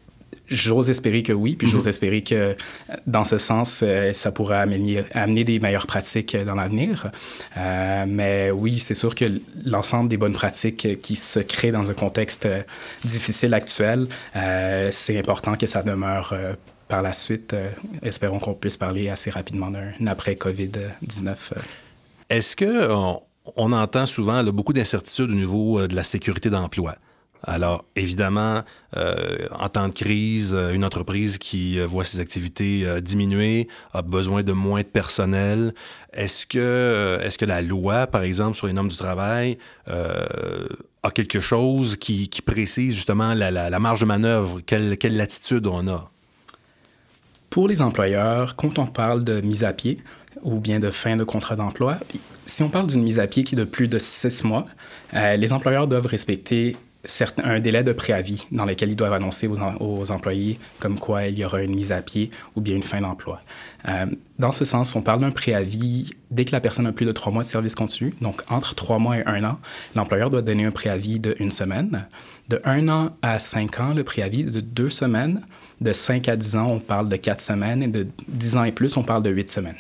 J'ose 0.50 0.90
espérer 0.90 1.24
que 1.24 1.34
oui, 1.34 1.56
puis 1.56 1.68
j'ose 1.68 1.84
mhm. 1.84 1.90
espérer 1.90 2.24
que 2.24 2.56
dans 3.06 3.26
ce 3.26 3.38
sens, 3.38 3.82
euh, 3.84 4.14
ça 4.14 4.32
pourra 4.32 4.60
amener, 4.60 5.04
amener, 5.14 5.44
des 5.44 5.60
meilleures 5.60 5.88
pratiques 5.88 6.38
dans 6.38 6.56
l'avenir. 6.56 7.12
Euh, 7.58 8.06
mais 8.08 8.52
oui, 8.52 8.80
c'est 8.80 8.94
sûr 8.94 9.14
que 9.14 9.26
l'ensemble 9.66 10.10
des 10.10 10.18
bonnes 10.18 10.34
pratiques 10.34 11.02
qui 11.02 11.16
se 11.16 11.40
créent 11.40 11.72
dans 11.72 11.90
un 11.90 11.94
contexte 11.94 12.48
difficile 13.04 13.54
actuel, 13.54 14.08
euh, 14.36 14.90
c'est 14.92 15.18
important 15.18 15.56
que 15.56 15.68
ça 15.68 15.84
demeure 15.84 16.34
par 16.88 17.02
la 17.02 17.12
suite. 17.12 17.54
espérons 18.02 18.40
qu'on 18.40 18.54
puisse 18.54 18.78
parler 18.78 19.10
assez 19.10 19.30
rapidement 19.30 19.70
d'un 19.70 20.08
après-COVID-19. 20.08 21.36
Est-ce 22.30 22.56
que 22.56 22.90
on, 23.56 23.72
entend 23.74 24.06
souvent 24.06 24.44
beaucoup 24.46 24.74
d'incertitudes 24.74 25.30
au 25.30 25.36
niveau 25.36 25.88
de 25.88 25.96
la 25.96 26.04
sécurité 26.04 26.50
d'emploi? 26.50 26.96
Alors, 27.44 27.86
évidemment, 27.96 28.64
euh, 28.96 29.48
en 29.52 29.70
temps 29.70 29.88
de 29.88 29.94
crise, 29.94 30.54
euh, 30.54 30.74
une 30.74 30.84
entreprise 30.84 31.38
qui 31.38 31.80
euh, 31.80 31.86
voit 31.86 32.04
ses 32.04 32.20
activités 32.20 32.86
diminuer 33.02 33.68
a 33.94 34.02
besoin 34.02 34.44
de 34.44 34.54
moins 34.54 34.82
de 34.82 34.88
personnel. 34.88 35.74
Est-ce 36.14 36.48
que, 36.48 37.46
la 37.46 37.62
loi, 37.62 38.08
par 38.08 38.24
exemple, 38.24 38.58
sur 38.58 38.68
les 38.68 38.74
normes 38.74 38.88
du 38.88 38.98
travail, 38.98 39.58
a 39.88 41.12
quelque 41.12 41.42
chose 41.42 41.96
qui, 41.96 42.30
précise 42.46 42.96
justement 42.96 43.34
la, 43.34 43.80
marge 43.80 44.02
de 44.02 44.06
manœuvre? 44.06 44.62
Quelle, 44.66 44.98
latitude 45.16 45.68
on 45.68 45.88
a? 45.88 46.10
Pour 47.50 47.68
les 47.68 47.82
employeurs, 47.82 48.56
quand 48.56 48.80
on 48.80 48.88
parle 48.88 49.24
de 49.24 49.42
mise 49.42 49.64
à 49.64 49.74
pied 49.74 50.00
ou 50.42 50.60
bien 50.60 50.80
de 50.80 50.92
fin 50.92 51.16
de 51.16 51.24
contrat 51.24 51.56
d'emploi, 51.56 51.98
si 52.46 52.64
on 52.64 52.70
parle 52.70 52.88
d'une 52.88 53.04
mise 53.04 53.20
à 53.20 53.28
pied 53.28 53.44
qui 53.44 53.56
est 53.56 53.58
de 53.58 53.64
plus 53.64 53.88
de 53.88 54.00
six 54.00 54.44
mois, 54.44 54.66
les 55.14 55.54
employeurs 55.54 55.88
doivent 55.88 56.08
respecter 56.08 56.76
un 57.44 57.60
délai 57.60 57.84
de 57.84 57.94
préavis 57.94 58.46
dans 58.52 58.66
lequel 58.66 58.90
ils 58.90 58.96
doivent 58.96 59.14
annoncer 59.14 59.48
aux, 59.48 60.12
employés 60.12 60.60
comme 60.80 61.00
quoi 61.00 61.26
il 61.26 61.40
y 61.40 61.46
aura 61.46 61.64
une 61.64 61.76
mise 61.76 61.92
à 61.92 62.02
pied 62.02 62.32
ou 62.56 62.62
bien 62.62 62.76
une 62.76 62.84
fin 62.84 63.02
d'emploi. 63.02 63.42
Euh, 63.88 64.06
dans 64.40 64.52
ce 64.52 64.66
sens, 64.66 64.96
on 64.96 65.02
parle 65.02 65.22
d'un 65.22 65.32
préavis 65.32 66.12
dès 66.30 66.46
que 66.46 66.52
la 66.52 66.60
personne 66.60 66.86
a 66.88 66.92
plus 66.92 67.06
de 67.06 67.12
trois 67.12 67.32
mois 67.32 67.44
de 67.44 67.48
service 67.48 67.76
continu. 67.76 68.14
Donc, 68.22 68.44
entre 68.50 68.76
trois 68.76 69.00
mois 69.00 69.18
et 69.18 69.26
un 69.26 69.44
an, 69.44 69.60
l'employeur 69.96 70.30
doit 70.30 70.42
donner 70.42 70.66
un 70.66 70.72
préavis 70.72 71.20
de 71.20 71.36
une 71.40 71.52
semaine. 71.52 72.06
De 72.50 72.62
un 72.64 72.88
an 72.90 73.16
à 73.22 73.40
cinq 73.40 73.80
ans, 73.80 73.94
le 73.94 74.04
préavis 74.04 74.44
de 74.44 74.60
deux 74.60 74.90
semaines. 74.90 75.42
De 75.82 75.94
cinq 75.94 76.28
à 76.28 76.36
dix 76.36 76.56
ans, 76.56 76.68
on 76.68 76.80
parle 76.80 77.10
de 77.10 77.16
quatre 77.16 77.42
semaines. 77.42 77.84
Et 77.84 77.88
de 77.88 78.08
dix 78.28 78.58
ans 78.58 78.64
et 78.64 78.72
plus, 78.72 78.98
on 78.98 79.04
parle 79.04 79.24
de 79.24 79.30
huit 79.30 79.52
semaines. 79.52 79.76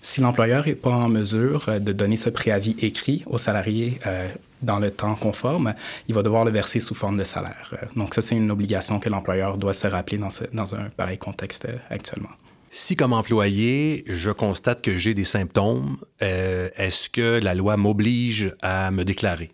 Si 0.00 0.20
l'employeur 0.20 0.66
n'est 0.66 0.74
pas 0.74 0.90
en 0.90 1.08
mesure 1.08 1.68
euh, 1.68 1.78
de 1.78 1.92
donner 1.92 2.16
ce 2.16 2.30
préavis 2.30 2.76
écrit 2.80 3.24
aux 3.26 3.38
salariés 3.38 3.98
euh, 4.06 4.28
dans 4.62 4.78
le 4.78 4.90
temps 4.90 5.14
conforme, 5.14 5.74
il 6.08 6.14
va 6.14 6.22
devoir 6.22 6.44
le 6.44 6.50
verser 6.50 6.80
sous 6.80 6.94
forme 6.94 7.16
de 7.16 7.24
salaire. 7.24 7.74
Euh, 7.74 7.86
donc 7.96 8.14
ça, 8.14 8.22
c'est 8.22 8.36
une 8.36 8.50
obligation 8.50 9.00
que 9.00 9.08
l'employeur 9.08 9.56
doit 9.56 9.74
se 9.74 9.86
rappeler 9.86 10.18
dans, 10.18 10.28
dans 10.52 10.74
un 10.74 10.88
pareil 10.90 11.18
contexte 11.18 11.68
actuellement. 11.90 12.30
Si 12.70 12.96
comme 12.96 13.12
employé, 13.12 14.04
je 14.06 14.30
constate 14.30 14.82
que 14.82 14.96
j'ai 14.96 15.14
des 15.14 15.24
symptômes, 15.24 15.96
est-ce 16.20 17.08
que 17.08 17.40
la 17.42 17.54
loi 17.54 17.76
m'oblige 17.76 18.54
à 18.60 18.90
me 18.90 19.04
déclarer? 19.04 19.52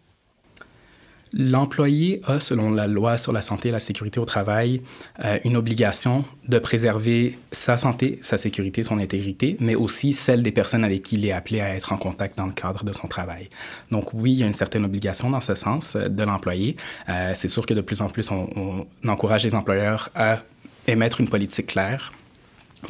L'employé 1.34 2.20
a, 2.24 2.40
selon 2.40 2.70
la 2.70 2.86
loi 2.86 3.16
sur 3.16 3.32
la 3.32 3.40
santé 3.40 3.70
et 3.70 3.72
la 3.72 3.78
sécurité 3.78 4.20
au 4.20 4.26
travail, 4.26 4.82
euh, 5.24 5.38
une 5.44 5.56
obligation 5.56 6.26
de 6.46 6.58
préserver 6.58 7.38
sa 7.52 7.78
santé, 7.78 8.18
sa 8.20 8.36
sécurité, 8.36 8.82
son 8.82 8.98
intégrité, 8.98 9.56
mais 9.58 9.74
aussi 9.74 10.12
celle 10.12 10.42
des 10.42 10.52
personnes 10.52 10.84
avec 10.84 11.02
qui 11.02 11.16
il 11.16 11.24
est 11.24 11.32
appelé 11.32 11.60
à 11.60 11.74
être 11.74 11.92
en 11.92 11.96
contact 11.96 12.36
dans 12.36 12.46
le 12.46 12.52
cadre 12.52 12.84
de 12.84 12.92
son 12.92 13.08
travail. 13.08 13.48
Donc 13.90 14.12
oui, 14.12 14.32
il 14.32 14.38
y 14.40 14.42
a 14.42 14.46
une 14.46 14.52
certaine 14.52 14.84
obligation 14.84 15.30
dans 15.30 15.40
ce 15.40 15.54
sens 15.54 15.96
euh, 15.96 16.08
de 16.08 16.22
l'employé. 16.22 16.76
Euh, 17.08 17.32
c'est 17.34 17.48
sûr 17.48 17.64
que 17.64 17.72
de 17.72 17.80
plus 17.80 18.02
en 18.02 18.08
plus, 18.08 18.30
on, 18.30 18.86
encourage 19.06 19.44
les 19.44 19.54
employeurs 19.54 20.10
à 20.14 20.38
émettre 20.86 21.20
une 21.20 21.28
politique 21.28 21.66
claire 21.66 22.12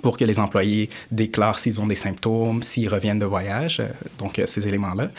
pour 0.03 0.17
que 0.17 0.25
les 0.25 0.39
employés 0.39 0.89
déclarent 1.11 1.59
s'ils 1.59 1.81
ont 1.81 1.87
des 1.87 1.95
symptômes, 1.95 2.63
s'ils 2.63 2.89
reviennent 2.89 3.19
de 3.19 3.27
voyage, 3.27 3.83
donc 4.19 4.41
ces 4.47 4.67
éléments-là 4.67 5.11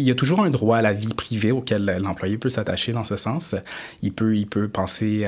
il 0.00 0.06
y 0.06 0.10
a 0.10 0.14
toujours 0.14 0.40
un 0.40 0.50
droit 0.50 0.78
à 0.78 0.82
la 0.82 0.92
vie 0.92 1.14
privée 1.14 1.52
auquel 1.52 1.98
l'employé 2.00 2.38
peut 2.38 2.48
s'attacher 2.48 2.92
dans 2.92 3.04
ce 3.04 3.16
sens. 3.16 3.54
Il 4.02 4.12
peut, 4.12 4.36
il 4.36 4.46
peut 4.46 4.68
penser 4.68 5.26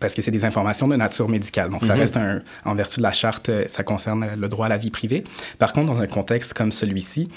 parce 0.00 0.14
que 0.14 0.22
c'est 0.22 0.30
des 0.30 0.44
informations 0.44 0.88
de 0.88 0.96
nature 0.96 1.28
médicale. 1.28 1.70
Donc, 1.70 1.84
ça 1.84 1.94
mhm. 1.94 2.00
reste 2.00 2.16
un, 2.16 2.42
en 2.64 2.74
vertu 2.74 2.98
de 2.98 3.02
la 3.02 3.12
charte, 3.12 3.50
ça 3.68 3.82
concerne 3.82 4.34
le 4.36 4.48
droit 4.48 4.66
à 4.66 4.68
la 4.68 4.76
vie 4.76 4.90
privée. 4.90 5.24
Par 5.58 5.72
contre, 5.72 5.86
dans 5.86 6.02
un 6.02 6.06
contexte 6.06 6.52
comme 6.52 6.72
celui-ci, 6.72 7.28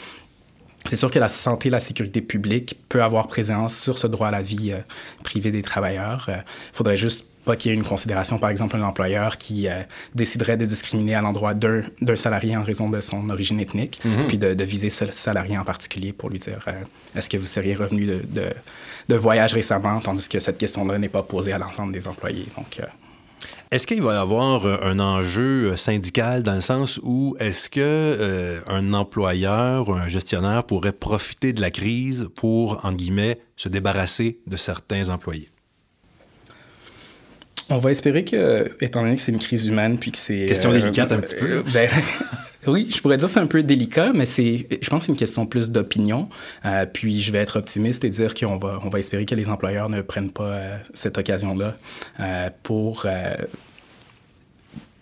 c'est 0.85 0.95
sûr 0.95 1.11
que 1.11 1.19
la 1.19 1.27
santé 1.27 1.69
la 1.69 1.79
sécurité 1.79 2.21
publique 2.21 2.79
peut 2.89 3.03
avoir 3.03 3.27
présence 3.27 3.75
sur 3.75 3.99
ce 3.99 4.07
droit 4.07 4.29
à 4.29 4.31
la 4.31 4.41
vie 4.41 4.71
euh, 4.71 4.79
privée 5.23 5.51
des 5.51 5.61
travailleurs. 5.61 6.25
Il 6.29 6.33
euh, 6.35 6.41
faudrait 6.73 6.97
juste 6.97 7.25
pas 7.46 7.55
qu'il 7.55 7.72
y 7.72 7.74
ait 7.74 7.77
une 7.77 7.86
considération, 7.86 8.38
par 8.38 8.50
exemple, 8.50 8.75
un 8.75 8.84
employeur 8.84 9.38
qui 9.38 9.67
euh, 9.67 9.81
déciderait 10.13 10.58
de 10.58 10.65
discriminer 10.65 11.15
à 11.15 11.22
l'endroit 11.22 11.53
d'un 11.53 12.15
salarié 12.15 12.55
en 12.58 12.63
raison 12.63 12.89
de 12.89 13.01
son 13.01 13.29
origine 13.29 13.60
ethnique, 13.60 14.01
mhm. 14.03 14.27
puis 14.27 14.38
de, 14.38 14.63
viser 14.63 14.89
ce 14.89 15.10
salarié 15.12 15.58
en 15.58 15.63
particulier 15.63 16.13
pour 16.13 16.29
lui 16.29 16.39
dire 16.39 16.63
euh, 16.67 16.74
est-ce 17.15 17.29
que 17.29 17.38
vous 17.38 17.48
seriez 17.48 17.75
revenu 17.75 18.05
de, 18.05 18.22
de, 19.08 19.15
voyage 19.15 19.53
récemment, 19.53 20.00
tandis 20.00 20.27
que 20.27 20.39
cette 20.39 20.58
question-là 20.58 21.00
n'est 21.00 21.10
pas 21.10 21.24
posée 21.24 21.51
à 21.51 21.58
l'ensemble 21.58 21.93
des 21.93 22.08
employés. 22.08 22.46
Donc, 22.55 22.79
euh, 22.79 22.86
est-ce 23.72 23.88
qu'il 23.88 24.01
va 24.01 24.13
y 24.13 24.17
avoir 24.17 24.65
un 24.65 25.00
enjeu 25.00 25.75
syndical 25.77 26.43
dans 26.43 26.55
le 26.55 26.62
sens 26.62 27.00
où 27.03 27.36
est-ce 27.39 27.69
que 27.69 28.62
un 28.67 28.93
employeur 28.93 29.89
ou 29.89 29.93
un 29.93 30.08
gestionnaire 30.08 30.63
pourrait 30.63 30.91
profiter 30.91 31.53
de 31.53 31.62
la 31.62 31.69
crise 31.69 32.29
pour, 32.36 32.84
en 32.84 32.93
guillemets, 32.93 33.39
se 33.55 33.69
débarrasser 33.69 34.39
de 34.48 34.58
certains 34.58 35.10
employés? 35.10 35.50
On 37.69 37.77
va 37.77 37.91
espérer 37.91 38.25
que, 38.25 38.69
étant 38.81 39.03
donné 39.03 39.15
que 39.15 39.21
c'est 39.21 39.31
une 39.31 39.39
crise 39.39 39.67
humaine, 39.67 39.97
puis 39.99 40.11
que 40.11 40.17
c'est... 40.17 40.45
Question 40.47 40.71
euh, 40.71 40.79
délicate 40.79 41.11
un 41.11 41.19
petit 41.19 41.35
peu. 41.35 41.57
Euh, 41.57 41.63
ben, 41.73 41.89
oui, 42.67 42.89
je 42.93 42.99
pourrais 43.01 43.17
dire 43.17 43.27
que 43.27 43.33
c'est 43.33 43.39
un 43.39 43.47
peu 43.47 43.61
délicat, 43.61 44.11
mais 44.13 44.25
c'est, 44.25 44.67
je 44.81 44.89
pense 44.89 45.01
que 45.01 45.05
c'est 45.07 45.11
une 45.11 45.17
question 45.17 45.45
plus 45.45 45.69
d'opinion. 45.69 46.29
Euh, 46.65 46.85
puis 46.91 47.21
je 47.21 47.31
vais 47.31 47.39
être 47.39 47.57
optimiste 47.57 48.03
et 48.03 48.09
dire 48.09 48.33
qu'on 48.33 48.57
va, 48.57 48.79
on 48.83 48.89
va 48.89 48.99
espérer 48.99 49.25
que 49.25 49.35
les 49.35 49.49
employeurs 49.49 49.89
ne 49.89 50.01
prennent 50.01 50.31
pas 50.31 50.79
cette 50.93 51.17
occasion-là 51.17 51.75
pour 52.63 53.05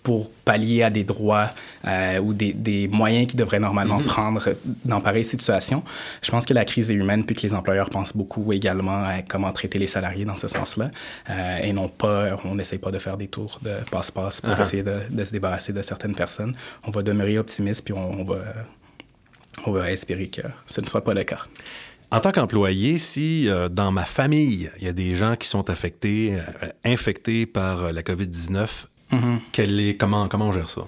pour 0.08 0.32
pallier 0.46 0.84
à 0.84 0.90
des 0.90 1.04
droits 1.04 1.50
euh, 1.86 2.20
ou 2.20 2.32
des, 2.34 2.54
des, 2.54 2.88
moyens 2.88 3.28
qu'ils 3.28 3.38
devraient 3.38 3.60
normalement 3.60 4.00
mhm. 4.00 4.06
prendre 4.06 4.42
dans 4.86 5.02
pareille 5.02 5.26
situation. 5.26 5.84
Je 6.22 6.32
pense 6.32 6.46
que 6.46 6.54
la 6.54 6.64
crise 6.64 6.90
est 6.90 6.94
humaine, 6.94 7.26
puis 7.26 7.36
que 7.36 7.42
les 7.42 7.54
employeurs 7.54 7.90
pensent 7.90 8.16
beaucoup 8.16 8.54
également 8.54 9.04
à 9.04 9.22
comment 9.22 9.52
traiter 9.52 9.80
les 9.80 9.86
salariés 9.86 10.24
dans 10.24 10.38
ce 10.38 10.48
sens-là, 10.48 10.92
euh, 11.30 11.58
et 11.58 11.74
non 11.74 11.90
pas, 11.90 12.38
on 12.46 12.56
n'essaye 12.56 12.80
pas 12.80 12.90
de 12.90 13.00
faire 13.00 13.18
des 13.18 13.28
tours 13.28 13.60
de 13.62 13.74
passe-passe 13.92 14.40
pour 14.40 14.54
uh-huh. 14.54 14.62
essayer 14.62 14.82
de, 14.82 15.02
de, 15.10 15.26
se 15.26 15.34
débarrasser 15.34 15.74
de 15.74 15.82
certaines 15.82 16.16
personnes. 16.16 16.56
On 16.86 16.92
va 16.92 17.04
demeurer 17.04 17.38
optimiste, 17.38 17.84
puis 17.84 17.94
on, 17.94 18.24
va, 18.24 18.38
on 19.66 19.72
va 19.72 19.92
espérer 19.92 20.30
que 20.30 20.44
ce 20.68 20.80
ne 20.80 20.88
soit 20.88 21.04
pas 21.04 21.16
le 21.16 21.26
cas. 21.26 21.40
En 22.12 22.22
tant 22.22 22.32
qu'employé, 22.32 22.98
si 22.98 23.50
euh, 23.50 23.68
dans 23.68 23.92
ma 23.92 24.06
famille, 24.06 24.70
il 24.80 24.86
y 24.86 24.88
a 24.88 24.94
des 24.94 25.16
gens 25.16 25.36
qui 25.36 25.50
sont 25.50 25.70
affectés, 25.70 26.38
infectés 26.86 27.46
par 27.46 27.92
la 27.92 28.04
COVID-19, 28.04 28.86
Mm-hmm. 29.12 29.90
est, 29.90 29.98
comment, 29.98 30.28
comment 30.28 30.48
on 30.48 30.52
gère 30.52 30.70
ça? 30.70 30.82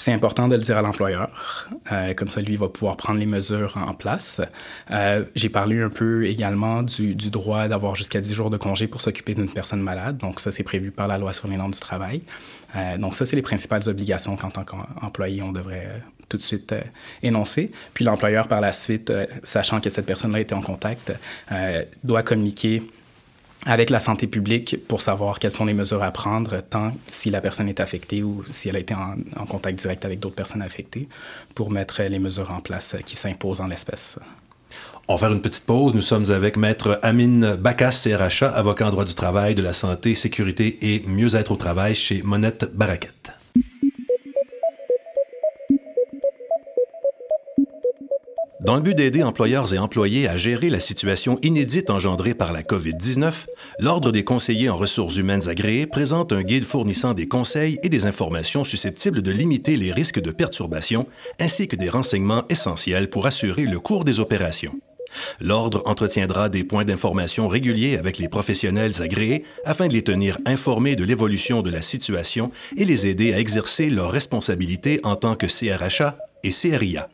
C'est 0.00 0.14
important 0.14 0.48
de 0.48 0.56
le 0.56 0.62
dire 0.62 0.78
à 0.78 0.80
l'employeur. 0.80 1.68
Euh, 1.92 2.14
comme 2.14 2.30
ça, 2.30 2.40
lui 2.40 2.56
va 2.56 2.70
pouvoir 2.70 2.96
prendre 2.96 3.20
les 3.20 3.26
mesures 3.26 3.76
en 3.76 3.92
place. 3.92 4.40
Euh, 4.90 5.26
j'ai 5.34 5.50
parlé 5.50 5.82
un 5.82 5.90
peu 5.90 6.24
également 6.24 6.82
du, 6.82 7.14
droit 7.14 7.68
d'avoir 7.68 7.96
jusqu'à 7.96 8.22
10 8.22 8.32
jours 8.32 8.48
de 8.48 8.56
congé 8.56 8.86
pour 8.86 9.02
s'occuper 9.02 9.34
d'une 9.34 9.52
personne 9.52 9.82
malade. 9.82 10.16
Donc, 10.16 10.40
ça, 10.40 10.52
c'est 10.52 10.62
prévu 10.62 10.90
par 10.90 11.06
la 11.06 11.18
loi 11.18 11.34
sur 11.34 11.48
les 11.48 11.58
normes 11.58 11.72
du 11.72 11.80
travail. 11.80 12.22
Euh, 12.76 12.96
donc, 12.96 13.14
ça, 13.14 13.26
c'est 13.26 13.36
les 13.36 13.42
principales 13.42 13.86
obligations 13.90 14.36
qu'en 14.36 14.48
tant 14.48 14.64
qu'employé, 14.64 15.42
on 15.42 15.52
devrait 15.52 16.00
tout 16.30 16.38
de 16.38 16.42
suite 16.42 16.74
énoncer. 17.22 17.70
Puis, 17.92 18.02
l'employeur, 18.02 18.48
par 18.48 18.62
la 18.62 18.72
suite, 18.72 19.12
sachant 19.42 19.82
que 19.82 19.90
cette 19.90 20.06
personne-là 20.06 20.40
était 20.40 20.54
en 20.54 20.62
contact, 20.62 21.12
doit 22.04 22.22
communiquer 22.22 22.84
avec 23.66 23.90
la 23.90 24.00
santé 24.00 24.26
publique 24.26 24.76
pour 24.88 25.02
savoir 25.02 25.38
quelles 25.38 25.50
sont 25.50 25.64
les 25.64 25.74
mesures 25.74 26.02
à 26.02 26.10
prendre, 26.10 26.60
tant 26.62 26.92
si 27.06 27.30
la 27.30 27.40
personne 27.40 27.68
est 27.68 27.80
affectée 27.80 28.22
ou 28.22 28.42
si 28.50 28.68
elle 28.68 28.76
a 28.76 28.78
été 28.78 28.94
en, 28.94 29.46
contact 29.46 29.78
direct 29.78 30.04
avec 30.04 30.20
d'autres 30.20 30.34
personnes 30.34 30.62
affectées, 30.62 31.08
pour 31.54 31.70
mettre 31.70 32.02
les 32.02 32.18
mesures 32.18 32.50
en 32.50 32.60
place 32.60 32.96
qui 33.04 33.16
s'imposent 33.16 33.60
en 33.60 33.66
l'espèce. 33.66 34.18
On 35.08 35.14
va 35.14 35.26
faire 35.26 35.32
une 35.32 35.42
petite 35.42 35.66
pause. 35.66 35.92
Nous 35.94 36.02
sommes 36.02 36.30
avec 36.30 36.56
Maître 36.56 37.00
Amine 37.02 37.56
Bakas, 37.56 38.04
CRHA, 38.04 38.48
avocat 38.48 38.86
en 38.86 38.90
droit 38.92 39.04
du 39.04 39.14
travail, 39.14 39.54
de 39.54 39.62
la 39.62 39.72
santé, 39.72 40.14
sécurité 40.14 40.78
et 40.94 41.02
mieux-être 41.06 41.50
au 41.50 41.56
travail 41.56 41.94
chez 41.94 42.22
Monette 42.22 42.70
Baraquette. 42.72 43.32
Dans 48.70 48.76
le 48.76 48.82
but 48.82 48.94
d'aider 48.94 49.24
employeurs 49.24 49.74
et 49.74 49.78
employés 49.78 50.28
à 50.28 50.36
gérer 50.36 50.70
la 50.70 50.78
situation 50.78 51.40
inédite 51.42 51.90
engendrée 51.90 52.34
par 52.34 52.52
la 52.52 52.62
COVID-19, 52.62 53.46
l'Ordre 53.80 54.12
des 54.12 54.22
conseillers 54.22 54.68
en 54.68 54.76
ressources 54.76 55.16
humaines 55.16 55.48
agréés 55.48 55.88
présente 55.88 56.32
un 56.32 56.42
guide 56.42 56.62
fournissant 56.62 57.12
des 57.12 57.26
conseils 57.26 57.80
et 57.82 57.88
des 57.88 58.06
informations 58.06 58.64
susceptibles 58.64 59.22
de 59.22 59.32
limiter 59.32 59.74
les 59.74 59.90
risques 59.90 60.20
de 60.20 60.30
perturbation, 60.30 61.08
ainsi 61.40 61.66
que 61.66 61.74
des 61.74 61.88
renseignements 61.88 62.44
essentiels 62.48 63.10
pour 63.10 63.26
assurer 63.26 63.64
le 63.64 63.80
cours 63.80 64.04
des 64.04 64.20
opérations. 64.20 64.78
L'Ordre 65.40 65.82
entretiendra 65.84 66.48
des 66.48 66.62
points 66.62 66.84
d'information 66.84 67.48
réguliers 67.48 67.98
avec 67.98 68.18
les 68.18 68.28
professionnels 68.28 69.02
agréés 69.02 69.42
afin 69.64 69.88
de 69.88 69.94
les 69.94 70.04
tenir 70.04 70.38
informés 70.46 70.94
de 70.94 71.02
l'évolution 71.02 71.62
de 71.62 71.70
la 71.70 71.82
situation 71.82 72.52
et 72.76 72.84
les 72.84 73.08
aider 73.08 73.34
à 73.34 73.40
exercer 73.40 73.90
leurs 73.90 74.12
responsabilités 74.12 75.00
en 75.02 75.16
tant 75.16 75.34
que 75.34 75.46
CRHA 75.46 76.18
et 76.44 76.50
CRIA. 76.50 77.08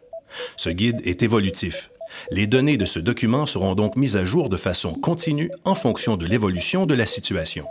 Ce 0.57 0.71
guide 0.71 1.01
est 1.05 1.23
évolutif. 1.23 1.91
Les 2.31 2.47
données 2.47 2.77
de 2.77 2.85
ce 2.85 2.99
document 2.99 3.47
seront 3.47 3.75
donc 3.75 3.97
mises 3.97 4.17
à 4.17 4.25
jour 4.25 4.49
de 4.49 4.57
façon 4.57 4.95
continue 4.95 5.51
en 5.65 5.75
fonction 5.75 6.17
de 6.17 6.27
l'évolution 6.27 6.87
de 6.87 6.95
la 6.95 7.07
situation. 7.07 7.67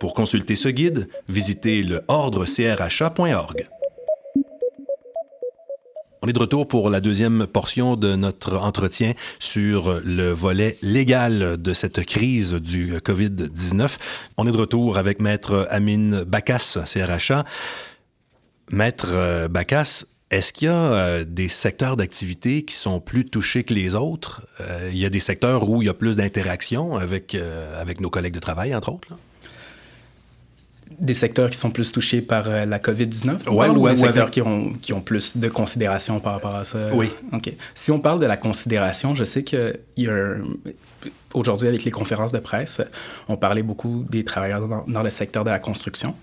Pour 0.00 0.14
consulter 0.14 0.56
ce 0.56 0.68
guide, 0.68 1.08
visitez 1.28 1.82
le 1.82 2.02
ordrecrha.org. 2.08 3.68
On 6.20 6.26
est 6.26 6.32
de 6.32 6.38
retour 6.40 6.66
pour 6.66 6.90
la 6.90 7.00
deuxième 7.00 7.46
portion 7.46 7.94
de 7.94 8.16
notre 8.16 8.56
entretien 8.56 9.14
sur 9.38 10.00
le 10.04 10.32
volet 10.32 10.76
légal 10.82 11.62
de 11.62 11.72
cette 11.72 12.04
crise 12.04 12.54
du 12.54 12.94
COVID-19. 12.96 13.88
On 14.36 14.48
est 14.48 14.50
de 14.50 14.56
retour 14.56 14.98
avec 14.98 15.20
Maître 15.20 15.68
Amine 15.70 16.24
Bakas, 16.24 16.78
CRHA. 16.86 17.44
Maître 18.70 19.10
euh, 19.12 19.48
Bacas, 19.48 20.04
Est-ce 20.30 20.52
qu'il 20.52 20.68
y 20.68 20.70
a 20.70 20.74
euh, 20.74 21.24
des 21.26 21.48
secteurs 21.48 21.96
d'activité 21.96 22.62
qui 22.62 22.74
sont 22.74 23.00
plus 23.00 23.24
touchés 23.24 23.64
que 23.64 23.72
les 23.72 23.94
autres? 23.94 24.46
Euh, 24.60 24.90
il 24.92 24.98
y 24.98 25.06
a 25.06 25.10
des 25.10 25.20
secteurs 25.20 25.68
où 25.68 25.80
il 25.80 25.86
y 25.86 25.88
a 25.88 25.94
plus 25.94 26.16
d'interaction 26.16 26.96
avec, 26.98 27.34
euh, 27.34 27.80
avec 27.80 28.00
nos 28.00 28.10
collègues 28.10 28.34
de 28.34 28.40
travail, 28.40 28.74
entre 28.74 28.92
autres? 28.92 29.08
Des 30.98 31.14
secteurs 31.14 31.48
qui 31.48 31.56
sont 31.56 31.70
plus 31.70 31.92
touchés 31.92 32.20
par 32.20 32.48
la 32.48 32.78
COVID-19 32.78 33.48
ouais, 33.48 33.68
ou 33.68 33.88
des 33.88 33.96
secteurs 33.96 34.30
qui, 34.30 34.42
ont, 34.42 34.72
qui 34.82 34.92
ont 34.92 35.00
plus 35.00 35.36
de 35.36 35.48
considération 35.48 36.18
par 36.18 36.34
rapport 36.34 36.56
à 36.56 36.64
ça? 36.64 36.88
Oui. 36.92 37.10
OK. 37.32 37.52
Si 37.74 37.90
on 37.90 38.00
parle 38.00 38.20
de 38.20 38.26
la 38.26 38.36
considération, 38.36 39.14
je 39.14 39.24
sais 39.24 39.44
qu'il 39.44 39.78
y 39.96 40.08
a 40.08 40.36
Aujourd'hui, 41.34 41.68
avec 41.68 41.84
les 41.84 41.90
conférences 41.90 42.32
de 42.32 42.38
presse, 42.38 42.80
on 43.28 43.36
parlait 43.36 43.62
beaucoup 43.62 44.04
des 44.08 44.24
travailleurs 44.24 44.66
dans, 44.66 44.84
dans 44.88 45.02
le 45.02 45.10
secteur 45.10 45.44
de 45.44 45.50
la 45.50 45.58
construction. 45.58 46.14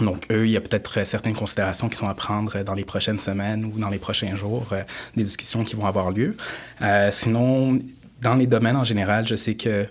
Donc, 0.00 0.26
eux, 0.30 0.46
il 0.46 0.52
y 0.52 0.56
a 0.56 0.60
peut-être 0.60 1.04
certaines 1.04 1.34
considérations 1.34 1.88
qui 1.88 1.96
sont 1.96 2.08
à 2.08 2.14
prendre 2.14 2.62
dans 2.62 2.74
les 2.74 2.84
prochaines 2.84 3.18
semaines 3.18 3.64
ou 3.64 3.78
dans 3.78 3.90
les 3.90 3.98
prochains 3.98 4.34
jours, 4.34 4.68
euh, 4.72 4.82
des 5.16 5.24
discussions 5.24 5.64
qui 5.64 5.76
vont 5.76 5.86
avoir 5.86 6.10
lieu. 6.10 6.36
Euh, 6.80 7.10
sinon, 7.10 7.78
dans 8.22 8.34
les 8.34 8.46
domaines 8.46 8.76
en 8.76 8.84
général, 8.84 9.26
je 9.26 9.36
sais 9.36 9.54
que 9.54 9.86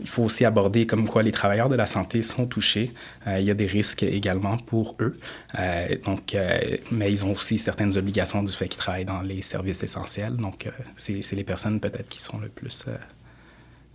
il 0.00 0.08
faut 0.08 0.24
aussi 0.24 0.44
aborder 0.44 0.86
comme 0.86 1.08
quoi 1.08 1.22
les 1.22 1.32
travailleurs 1.32 1.68
de 1.68 1.76
la 1.76 1.86
santé 1.86 2.22
sont 2.22 2.46
touchés. 2.46 2.92
Euh, 3.26 3.38
il 3.38 3.46
y 3.46 3.50
a 3.50 3.54
des 3.54 3.66
risques 3.66 4.02
également 4.02 4.56
pour 4.56 4.96
eux. 5.00 5.18
Euh, 5.58 5.96
donc, 6.04 6.34
euh, 6.34 6.58
mais 6.90 7.10
ils 7.12 7.24
ont 7.24 7.32
aussi 7.32 7.58
certaines 7.58 7.96
obligations 7.96 8.42
du 8.42 8.52
fait 8.52 8.68
qu'ils 8.68 8.78
travaillent 8.78 9.04
dans 9.04 9.22
les 9.22 9.42
services 9.42 9.82
essentiels. 9.82 10.36
Donc, 10.36 10.68
c'est 10.96 11.32
les 11.32 11.44
personnes 11.44 11.78
peut-être 11.80 12.08
qui 12.08 12.20
sont 12.20 12.38
le 12.38 12.48
plus 12.48 12.84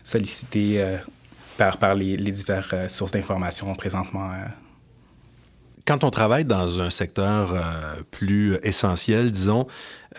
sollicitées 0.04 0.98
par, 1.58 1.78
par 1.78 1.96
les, 1.96 2.16
les 2.16 2.32
diverses 2.32 2.88
sources 2.88 3.12
d'informations 3.12 3.74
présentement 3.76 4.32
quand 5.88 6.04
on 6.04 6.12
travaille 6.12 6.44
dans 6.46 6.82
un 6.82 6.90
secteur 6.90 7.54
euh, 7.54 7.62
plus 8.12 8.58
essentiel, 8.62 9.32
disons, 9.32 9.68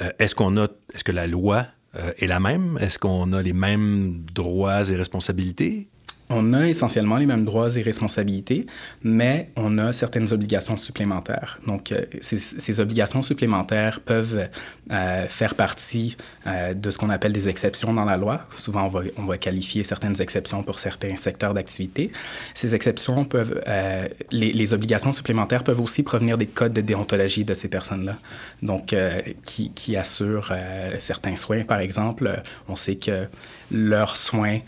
euh, 0.01 0.11
est-ce 0.19 0.35
qu'on 0.35 0.57
a, 0.57 0.67
est-ce 0.95 1.05
que 1.05 1.13
la 1.13 1.27
loi 1.27 1.67
euh, 1.95 2.11
est 2.19 2.27
la 2.27 2.41
même? 2.41 2.79
Est-ce 2.81 2.99
qu'on 2.99 3.33
a 3.35 3.43
les 3.43 3.53
mêmes 3.53 4.25
droits 4.33 4.89
et 4.91 4.97
responsabilités? 4.97 5.89
On 6.31 6.53
a 6.53 6.69
essentiellement 6.69 7.17
les 7.17 7.27
mêmes 7.27 7.45
droits 7.45 7.77
et 7.77 7.83
responsabilités, 7.83 8.67
mais 9.03 9.51
on 9.57 9.79
a 9.79 9.93
certaines 9.93 10.33
obligations 10.33 10.77
supplémentaires. 10.77 11.59
Donc, 11.67 11.93
euh, 11.93 12.05
ces, 12.21 12.39
ces, 12.39 12.81
obligations 12.81 13.23
supplémentaires 13.23 14.01
peuvent 14.01 14.49
euh, 14.91 15.27
faire 15.29 15.55
partie 15.55 16.17
euh, 16.47 16.75
de 16.75 16.91
ce 16.91 16.99
qu'on 16.99 17.11
appelle 17.11 17.33
des 17.33 17.49
exceptions 17.49 17.93
dans 17.93 18.05
la 18.05 18.17
loi. 18.17 18.43
Souvent, 18.55 18.85
on 18.85 18.89
va, 18.89 19.01
on 19.17 19.25
va 19.25 19.39
qualifier 19.39 19.83
certaines 19.83 20.21
exceptions 20.21 20.63
pour 20.63 20.79
certains 20.79 21.17
secteurs 21.17 21.55
d'activité. 21.55 22.11
Ces 22.55 22.75
exceptions 22.75 23.25
peuvent, 23.25 23.63
euh, 23.67 24.09
les, 24.31 24.53
les, 24.53 24.75
obligations 24.75 25.13
supplémentaires 25.13 25.65
peuvent 25.65 25.81
aussi 25.81 26.03
provenir 26.03 26.37
des 26.37 26.47
codes 26.47 26.73
de 26.73 26.81
déontologie 26.81 27.45
de 27.45 27.55
ces 27.55 27.69
personnes-là, 27.69 28.17
donc 28.63 28.93
euh, 28.93 29.21
qui, 29.45 29.73
qui 29.73 29.97
assurent 29.97 30.53
certains 30.99 31.37
soins. 31.37 31.65
Par 31.65 31.81
exemple, 31.81 32.43
on 32.69 32.77
sait 32.77 32.97
que 32.97 33.27
leurs 33.71 34.17
soins 34.17 34.59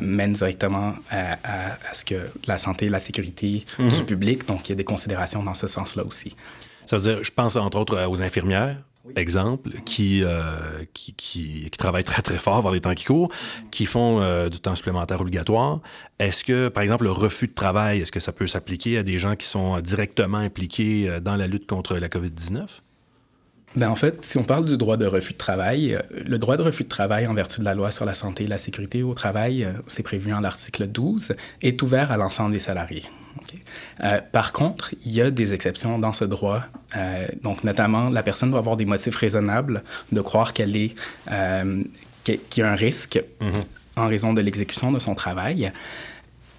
mènent 0.00 0.32
directement 0.32 0.94
à, 1.10 1.38
à, 1.90 1.94
ce 1.94 2.04
que 2.04 2.30
la 2.46 2.58
santé 2.58 2.86
et 2.86 2.88
la 2.88 3.00
sécurité 3.00 3.64
mm 3.78 3.88
-hmm. 3.88 3.96
du 3.98 4.04
public. 4.04 4.46
Donc, 4.46 4.68
il 4.68 4.72
y 4.72 4.72
a 4.72 4.76
des 4.76 4.84
considérations 4.94 5.42
dans 5.42 5.54
ce 5.54 5.66
sens-là 5.66 6.04
aussi. 6.04 6.30
Ça 6.86 6.96
veut 6.96 7.02
dire, 7.02 7.24
je 7.24 7.30
pense 7.30 7.56
entre 7.56 7.78
autres 7.78 8.06
aux 8.06 8.22
infirmières, 8.22 8.76
oui. 9.04 9.12
exemple, 9.16 9.70
qui, 9.84 10.22
euh, 10.22 10.84
qui, 10.92 11.14
qui, 11.14 11.68
qui, 11.70 11.78
travaillent 11.78 12.04
très, 12.04 12.22
très 12.22 12.38
fort 12.38 12.62
vers 12.62 12.72
les 12.72 12.80
temps 12.80 12.94
qui 12.94 13.04
courent, 13.04 13.30
qui 13.70 13.86
font 13.86 14.20
euh, 14.20 14.48
du 14.48 14.60
temps 14.60 14.76
supplémentaire 14.76 15.20
obligatoire. 15.20 15.80
Est-ce 16.18 16.44
que, 16.44 16.68
par 16.68 16.82
exemple, 16.82 17.04
le 17.04 17.10
refus 17.10 17.48
de 17.48 17.54
travail, 17.54 18.00
est-ce 18.00 18.12
que 18.12 18.20
ça 18.20 18.32
peut 18.32 18.46
s'appliquer 18.46 18.98
à 18.98 19.02
des 19.02 19.18
gens 19.18 19.36
qui 19.36 19.46
sont 19.46 19.80
directement 19.80 20.38
impliqués 20.38 21.08
euh, 21.08 21.20
dans 21.20 21.36
la 21.36 21.46
lutte 21.46 21.66
contre 21.66 21.96
la 21.96 22.08
COVID-19? 22.08 22.66
Ben 23.74 23.88
en 23.88 23.96
fait, 23.96 24.24
si 24.24 24.36
on 24.38 24.44
parle 24.44 24.64
du 24.66 24.76
droit 24.76 24.96
de 24.96 25.06
refus 25.06 25.32
de 25.32 25.38
travail, 25.38 25.94
euh, 25.94 26.00
le 26.26 26.38
droit 26.38 26.56
de 26.56 26.62
refus 26.62 26.84
de 26.84 26.88
travail 26.88 27.26
en 27.26 27.34
vertu 27.34 27.60
de 27.60 27.64
la 27.64 27.74
loi 27.74 27.90
sur 27.90 28.04
la 28.04 28.12
santé 28.12 28.44
et 28.44 28.46
la 28.46 28.58
sécurité 28.58 29.02
au 29.02 29.14
travail, 29.14 29.64
euh, 29.64 29.72
c'est 29.86 30.02
prévu 30.02 30.32
en 30.32 30.40
l'article 30.40 30.86
12, 30.86 31.34
est 31.62 31.82
ouvert 31.82 32.12
à 32.12 32.16
l'ensemble 32.16 32.52
des 32.52 32.58
salariés. 32.58 33.04
Okay. 33.40 33.62
Euh, 34.04 34.20
par 34.30 34.52
contre, 34.52 34.94
il 35.04 35.12
y 35.12 35.20
a 35.20 35.30
des 35.30 35.54
exceptions 35.54 35.98
dans 35.98 36.12
ce 36.12 36.24
droit. 36.24 36.62
Euh, 36.96 37.26
donc, 37.42 37.64
notamment, 37.64 38.10
la 38.10 38.22
personne 38.22 38.50
doit 38.50 38.58
avoir 38.58 38.76
des 38.76 38.84
motifs 38.84 39.16
raisonnables 39.16 39.82
de 40.10 40.20
croire 40.20 40.52
qu'elle 40.52 40.76
est, 40.76 40.94
euh, 41.30 41.82
qu'il 42.24 42.40
y 42.56 42.62
a 42.62 42.70
un 42.70 42.76
risque 42.76 43.22
mm 43.40 43.48
-hmm. 43.48 43.64
en 43.96 44.08
raison 44.08 44.34
de 44.34 44.40
l'exécution 44.40 44.92
de 44.92 44.98
son 44.98 45.14
travail. 45.14 45.72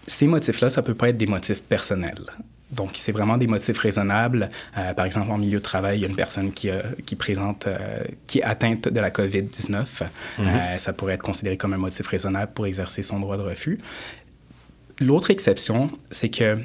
Ces 0.07 0.27
motifs-là, 0.27 0.69
ça 0.69 0.81
peut 0.81 0.95
pas 0.95 1.09
être 1.09 1.17
des 1.17 1.27
motifs 1.27 1.61
personnels. 1.61 2.25
Donc, 2.73 2.91
c'est 2.95 3.11
vraiment 3.11 3.37
des 3.37 3.47
motifs 3.47 3.77
raisonnables. 3.77 4.49
Euh, 4.77 4.93
par 4.93 5.05
exemple, 5.05 5.31
en 5.31 5.37
milieu 5.37 5.59
de 5.59 5.63
travail, 5.63 5.99
il 5.99 6.01
y 6.01 6.05
a 6.05 6.09
une 6.09 6.15
personne 6.15 6.51
qui, 6.51 6.69
euh, 6.69 6.81
qui 7.05 7.15
présente, 7.15 7.67
euh, 7.67 8.03
qui 8.27 8.39
est 8.39 8.43
atteinte 8.43 8.87
de 8.87 8.99
la 8.99 9.11
COVID-19. 9.11 10.03
Mm 10.37 10.43
-hmm. 10.43 10.77
ça 10.79 10.93
pourrait 10.93 11.13
être 11.13 11.23
considéré 11.23 11.57
comme 11.57 11.73
un 11.73 11.77
motif 11.87 12.07
raisonnable 12.07 12.51
pour 12.53 12.65
exercer 12.65 13.03
son 13.03 13.19
droit 13.19 13.37
de 13.37 13.43
refus. 13.43 13.77
L'autre 14.99 15.29
exception, 15.31 15.79
c'est 16.11 16.29
que 16.29 16.57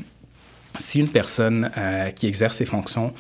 si 0.79 1.01
une 1.01 1.11
personne 1.11 1.71
qui 2.17 2.27
exerce 2.27 2.57
ses 2.57 2.67
fonctions 2.67 3.13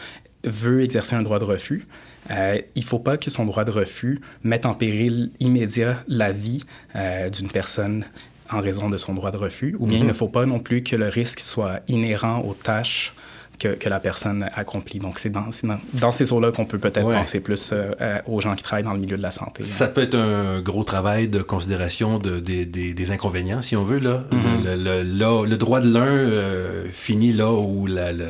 veut 0.44 0.80
exercer 0.82 1.14
un 1.16 1.22
droit 1.22 1.38
de 1.38 1.44
refus, 1.44 1.86
euh, 2.30 2.60
il 2.74 2.82
ne 2.82 2.86
faut 2.86 2.98
pas 2.98 3.16
que 3.16 3.30
son 3.30 3.44
droit 3.46 3.64
de 3.64 3.70
refus 3.70 4.20
mette 4.42 4.66
en 4.66 4.74
péril 4.74 5.30
immédiat 5.40 6.02
la 6.08 6.32
vie 6.32 6.64
euh, 6.94 7.30
d'une 7.30 7.48
personne 7.48 8.04
en 8.50 8.60
raison 8.60 8.88
de 8.90 8.98
son 8.98 9.14
droit 9.14 9.30
de 9.30 9.36
refus, 9.36 9.76
ou 9.78 9.86
bien 9.86 9.98
mm 9.98 10.00
-hmm. 10.00 10.04
il 10.04 10.08
ne 10.08 10.12
faut 10.12 10.28
pas 10.28 10.46
non 10.46 10.60
plus 10.60 10.82
que 10.82 10.96
le 10.96 11.08
risque 11.08 11.40
soit 11.40 11.80
inhérent 11.88 12.38
aux 12.48 12.54
tâches 12.54 13.12
que, 13.58 13.68
que 13.74 13.88
la 13.88 14.00
personne 14.00 14.48
accomplit. 14.54 14.98
Donc, 15.00 15.18
c'est 15.18 15.30
dans, 15.30 15.46
dans, 15.62 15.80
dans, 15.94 16.12
ces 16.12 16.32
eaux-là 16.32 16.52
qu'on 16.52 16.64
peut 16.64 16.78
peut-être 16.78 17.06
ouais. 17.06 17.14
penser 17.14 17.40
plus 17.40 17.70
euh, 17.72 18.18
aux 18.26 18.40
gens 18.40 18.54
qui 18.54 18.62
travaillent 18.62 18.84
dans 18.84 18.92
le 18.92 19.00
milieu 19.00 19.16
de 19.16 19.22
la 19.22 19.30
santé. 19.30 19.62
Ça 19.64 19.84
hein. 19.84 19.88
peut 19.94 20.02
être 20.02 20.14
un 20.14 20.60
gros 20.60 20.84
travail 20.84 21.28
de 21.28 21.42
considération 21.42 22.18
de, 22.18 22.38
de, 22.40 22.64
de 22.64 22.92
des 22.92 23.10
inconvénients, 23.10 23.62
si 23.62 23.74
on 23.76 23.84
veut. 23.84 23.98
Là. 23.98 24.24
Mm 24.30 24.36
-hmm. 24.36 24.64
le, 24.64 24.72
le, 24.86 24.94
le, 25.02 25.46
le, 25.52 25.56
droit 25.56 25.80
de 25.80 25.90
l'un 25.96 26.06
euh, 26.06 26.86
finit 27.06 27.32
là 27.32 27.50
où 27.52 27.86
la, 27.86 28.12
la, 28.12 28.28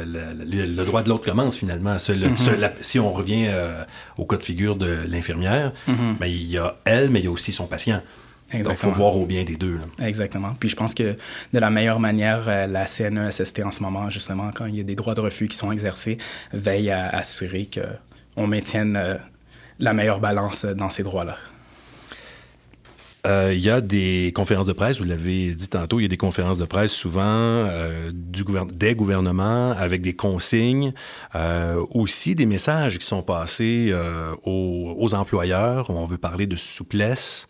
le, 0.79 0.85
droit 0.85 1.03
de 1.05 1.09
l'autre 1.11 1.27
commence, 1.31 1.55
finalement. 1.63 1.97
Ce, 1.99 2.13
mm 2.13 2.17
-hmm. 2.17 2.37
ce, 2.45 2.51
la, 2.63 2.69
si 2.81 2.97
on 3.07 3.13
revient 3.21 3.47
euh, 3.49 4.21
au 4.21 4.25
cas 4.31 4.39
de 4.43 4.47
figure 4.51 4.75
de 4.85 4.91
l'infirmière, 5.13 5.69
ben, 6.21 6.27
il 6.27 6.47
y 6.55 6.59
a 6.65 6.69
elle, 6.95 7.07
mais 7.11 7.21
il 7.23 7.27
y 7.29 7.29
a 7.33 7.35
aussi 7.39 7.53
son 7.61 7.67
patient. 7.75 8.01
Exactement. 8.51 8.63
Donc, 8.63 8.79
il 8.79 8.95
faut 8.97 9.03
voir 9.03 9.17
au 9.17 9.27
bien 9.27 9.45
des 9.45 9.57
deux. 9.57 9.77
Là. 9.77 10.07
Exactement. 10.07 10.55
Puis 10.59 10.69
je 10.69 10.77
pense 10.77 10.95
que 10.95 11.17
de 11.53 11.59
la 11.59 11.71
meilleure 11.71 12.01
manière, 12.01 12.45
euh, 12.49 12.67
la 12.67 12.87
CNESST 12.87 13.61
en 13.65 13.71
ce 13.71 13.83
moment, 13.83 14.09
justement, 14.11 14.51
quand 14.55 14.67
il 14.67 14.77
y 14.77 14.81
a 14.81 14.85
des 14.85 14.95
droits 14.95 15.15
de 15.15 15.21
refus 15.21 15.49
qui 15.49 15.57
sont 15.57 15.71
exercés, 15.71 16.19
veille 16.53 16.91
à 16.91 17.09
assurer 17.09 17.69
qu'on 17.73 18.47
maintienne 18.47 18.97
euh, 18.97 19.17
la 19.79 19.93
meilleure 19.93 20.21
balance 20.21 20.65
dans 20.65 20.89
ces 20.89 21.03
droits-là. 21.03 21.37
Euh, 23.27 23.53
il 23.53 23.61
y 23.61 23.69
a 23.69 23.81
des 23.81 24.33
conférences 24.35 24.67
de 24.67 24.73
presse, 24.73 24.99
vous 24.99 25.05
l'avez 25.05 25.55
dit 25.55 25.69
tantôt, 25.69 25.99
il 25.99 26.03
y 26.03 26.07
a 26.07 26.09
des 26.09 26.17
conférences 26.17 26.59
de 26.59 26.65
presse 26.65 26.93
souvent 26.93 27.21
euh, 27.25 28.13
du 28.15 28.45
gouverne 28.45 28.71
des 28.71 28.95
gouvernements 28.95 29.73
avec 29.73 30.03
des 30.03 30.15
consignes, 30.15 30.93
euh, 31.35 31.85
aussi 31.91 32.35
des 32.37 32.47
messages 32.47 32.99
qui 32.99 33.07
sont 33.07 33.23
passés 33.23 33.93
aux, 34.45 34.95
aux, 34.97 35.15
employeurs. 35.15 35.91
On 35.91 36.07
veut 36.07 36.19
parler 36.19 36.47
de 36.47 36.57
souplesse. 36.57 37.49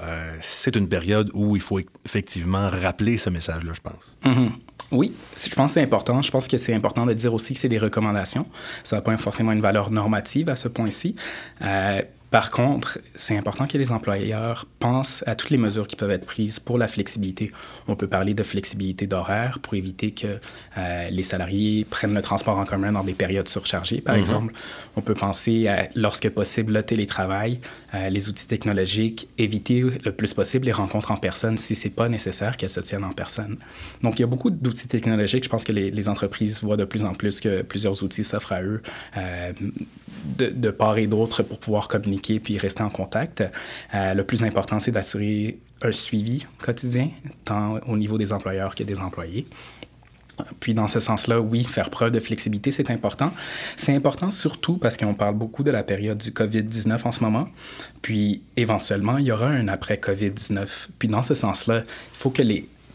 Euh, 0.00 0.36
c'est 0.40 0.74
une 0.76 0.88
période 0.88 1.30
où 1.34 1.56
il 1.56 1.62
faut 1.62 1.80
effectivement 2.04 2.68
rappeler 2.68 3.16
ce 3.16 3.30
message-là, 3.30 3.72
je 3.74 3.80
pense. 3.80 4.16
-hmm. 4.24 4.50
Oui, 4.92 5.12
je 5.36 5.54
pense 5.54 5.70
que 5.70 5.74
c'est 5.74 5.82
important. 5.82 6.20
Je 6.22 6.30
pense 6.30 6.46
que 6.48 6.58
c'est 6.58 6.74
important 6.74 7.06
de 7.06 7.14
dire 7.14 7.32
aussi 7.32 7.54
que 7.54 7.60
c'est 7.60 7.68
des 7.68 7.78
recommandations. 7.78 8.46
Ça 8.82 8.96
n'a 8.96 9.02
pas 9.02 9.16
forcément 9.18 9.52
une 9.52 9.60
valeur 9.60 9.90
normative 9.90 10.48
à 10.48 10.56
ce 10.56 10.68
point-ci. 10.68 11.14
Euh, 11.62 12.02
par 12.34 12.50
contre, 12.50 12.98
c'est 13.14 13.36
important 13.36 13.68
que 13.68 13.78
les 13.78 13.92
employeurs 13.92 14.66
pensent 14.80 15.22
à 15.24 15.36
toutes 15.36 15.50
les 15.50 15.56
mesures 15.56 15.86
qui 15.86 15.94
peuvent 15.94 16.10
être 16.10 16.26
prises 16.26 16.58
pour 16.58 16.78
la 16.78 16.88
flexibilité. 16.88 17.52
On 17.86 17.94
peut 17.94 18.08
parler 18.08 18.34
de 18.34 18.42
flexibilité 18.42 19.06
d'horaire 19.06 19.60
pour 19.60 19.74
éviter 19.74 20.10
que 20.10 20.40
euh, 20.76 21.10
les 21.10 21.22
salariés 21.22 21.84
prennent 21.88 22.12
le 22.12 22.22
transport 22.22 22.58
en 22.58 22.64
commun 22.64 22.90
dans 22.90 23.04
des 23.04 23.12
périodes 23.12 23.46
surchargées, 23.48 24.00
par 24.00 24.16
mm 24.16 24.18
-hmm. 24.18 24.22
exemple. 24.22 24.52
On 24.96 25.00
peut 25.00 25.14
penser 25.14 25.68
à, 25.68 25.88
lorsque 25.94 26.28
possible, 26.28 26.72
le 26.72 26.82
télétravail, 26.82 27.60
euh, 27.94 28.10
les 28.10 28.28
outils 28.28 28.48
technologiques, 28.48 29.28
éviter 29.38 29.78
le 30.06 30.10
plus 30.10 30.34
possible 30.34 30.66
les 30.66 30.76
rencontres 30.82 31.12
en 31.12 31.20
personne 31.28 31.56
si 31.56 31.76
c'est 31.76 31.96
pas 32.00 32.08
nécessaire 32.08 32.56
qu'elles 32.56 32.76
se 32.80 32.84
tiennent 32.88 33.08
en 33.12 33.16
personne. 33.24 33.54
Donc, 34.02 34.12
il 34.18 34.22
y 34.22 34.28
a 34.28 34.30
beaucoup 34.34 34.50
d'outils 34.50 34.88
technologiques. 34.96 35.44
Je 35.48 35.52
pense 35.54 35.64
que 35.68 35.74
les, 35.78 35.88
les, 35.98 36.06
entreprises 36.14 36.56
voient 36.64 36.80
de 36.84 36.88
plus 36.92 37.04
en 37.10 37.14
plus 37.20 37.36
que 37.44 37.52
plusieurs 37.72 37.96
outils 38.04 38.26
s'offrent 38.30 38.54
à 38.58 38.62
eux 38.70 38.80
euh, 39.16 39.52
de, 40.40 40.46
de 40.66 40.70
part 40.82 40.98
et 41.04 41.08
d'autre 41.14 41.38
pour 41.48 41.58
pouvoir 41.64 41.86
communiquer 41.94 42.23
puis 42.24 42.58
rester 42.58 42.82
en 42.82 42.90
contact. 42.90 43.44
Euh, 43.94 44.14
le 44.14 44.24
plus 44.24 44.42
important, 44.44 44.80
c'est 44.80 44.90
d'assurer 44.90 45.58
un 45.82 45.92
suivi 45.92 46.46
quotidien, 46.58 47.10
tant 47.44 47.78
au 47.86 47.96
niveau 47.96 48.18
des 48.18 48.32
employeurs 48.32 48.74
que 48.74 48.82
des 48.82 48.98
employés. 48.98 49.46
Puis 50.58 50.74
dans 50.74 50.88
ce 50.88 50.98
sens-là, 50.98 51.40
oui, 51.40 51.64
faire 51.64 51.90
preuve 51.90 52.10
de 52.10 52.18
flexibilité, 52.20 52.72
c'est 52.72 52.90
important. 52.90 53.32
C'est 53.76 53.94
important 53.94 54.30
surtout 54.30 54.78
parce 54.78 54.96
qu'on 54.96 55.14
parle 55.14 55.36
beaucoup 55.36 55.62
de 55.62 55.70
la 55.70 55.84
période 55.84 56.18
du 56.18 56.30
COVID-19 56.30 57.06
en 57.06 57.12
ce 57.12 57.22
moment. 57.22 57.48
Puis 58.02 58.42
éventuellement, 58.56 59.18
il 59.18 59.26
y 59.26 59.32
aura 59.32 59.48
un 59.48 59.68
après-COVID-19. 59.68 60.88
Puis 60.98 61.08
dans 61.08 61.22
ce 61.22 61.34
sens-là, 61.34 61.82
il 61.86 62.16
faut 62.16 62.30
que 62.30 62.42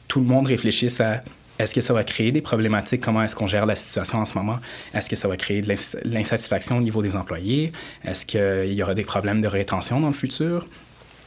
tout 0.08 0.20
le 0.20 0.26
monde 0.26 0.48
réfléchisse 0.48 1.00
à 1.00 1.24
Est-ce 1.60 1.76
que 1.76 1.82
ça 1.82 1.94
va 1.94 2.06
créer 2.06 2.32
des 2.32 2.42
problématiques? 2.42 3.02
Comment 3.02 3.22
est-ce 3.22 3.36
qu'on 3.36 3.48
gère 3.48 3.66
la 3.66 3.76
situation 3.76 4.20
en 4.20 4.26
ce 4.26 4.38
moment? 4.38 4.60
Est-ce 4.94 5.10
que 5.10 5.18
ça 5.18 5.28
va 5.28 5.36
créer 5.36 5.62
de 5.62 5.76
l'insatisfaction 6.06 6.78
au 6.78 6.82
niveau 6.82 7.02
des 7.02 7.18
employés? 7.18 7.74
Est-ce 8.06 8.26
qu'il 8.26 8.74
y 8.74 8.82
aura 8.82 8.96
des 8.96 9.04
problèmes 9.04 9.42
de 9.42 9.48
rétention 9.48 10.00
dans 10.00 10.08
le 10.08 10.14
futur? 10.14 10.66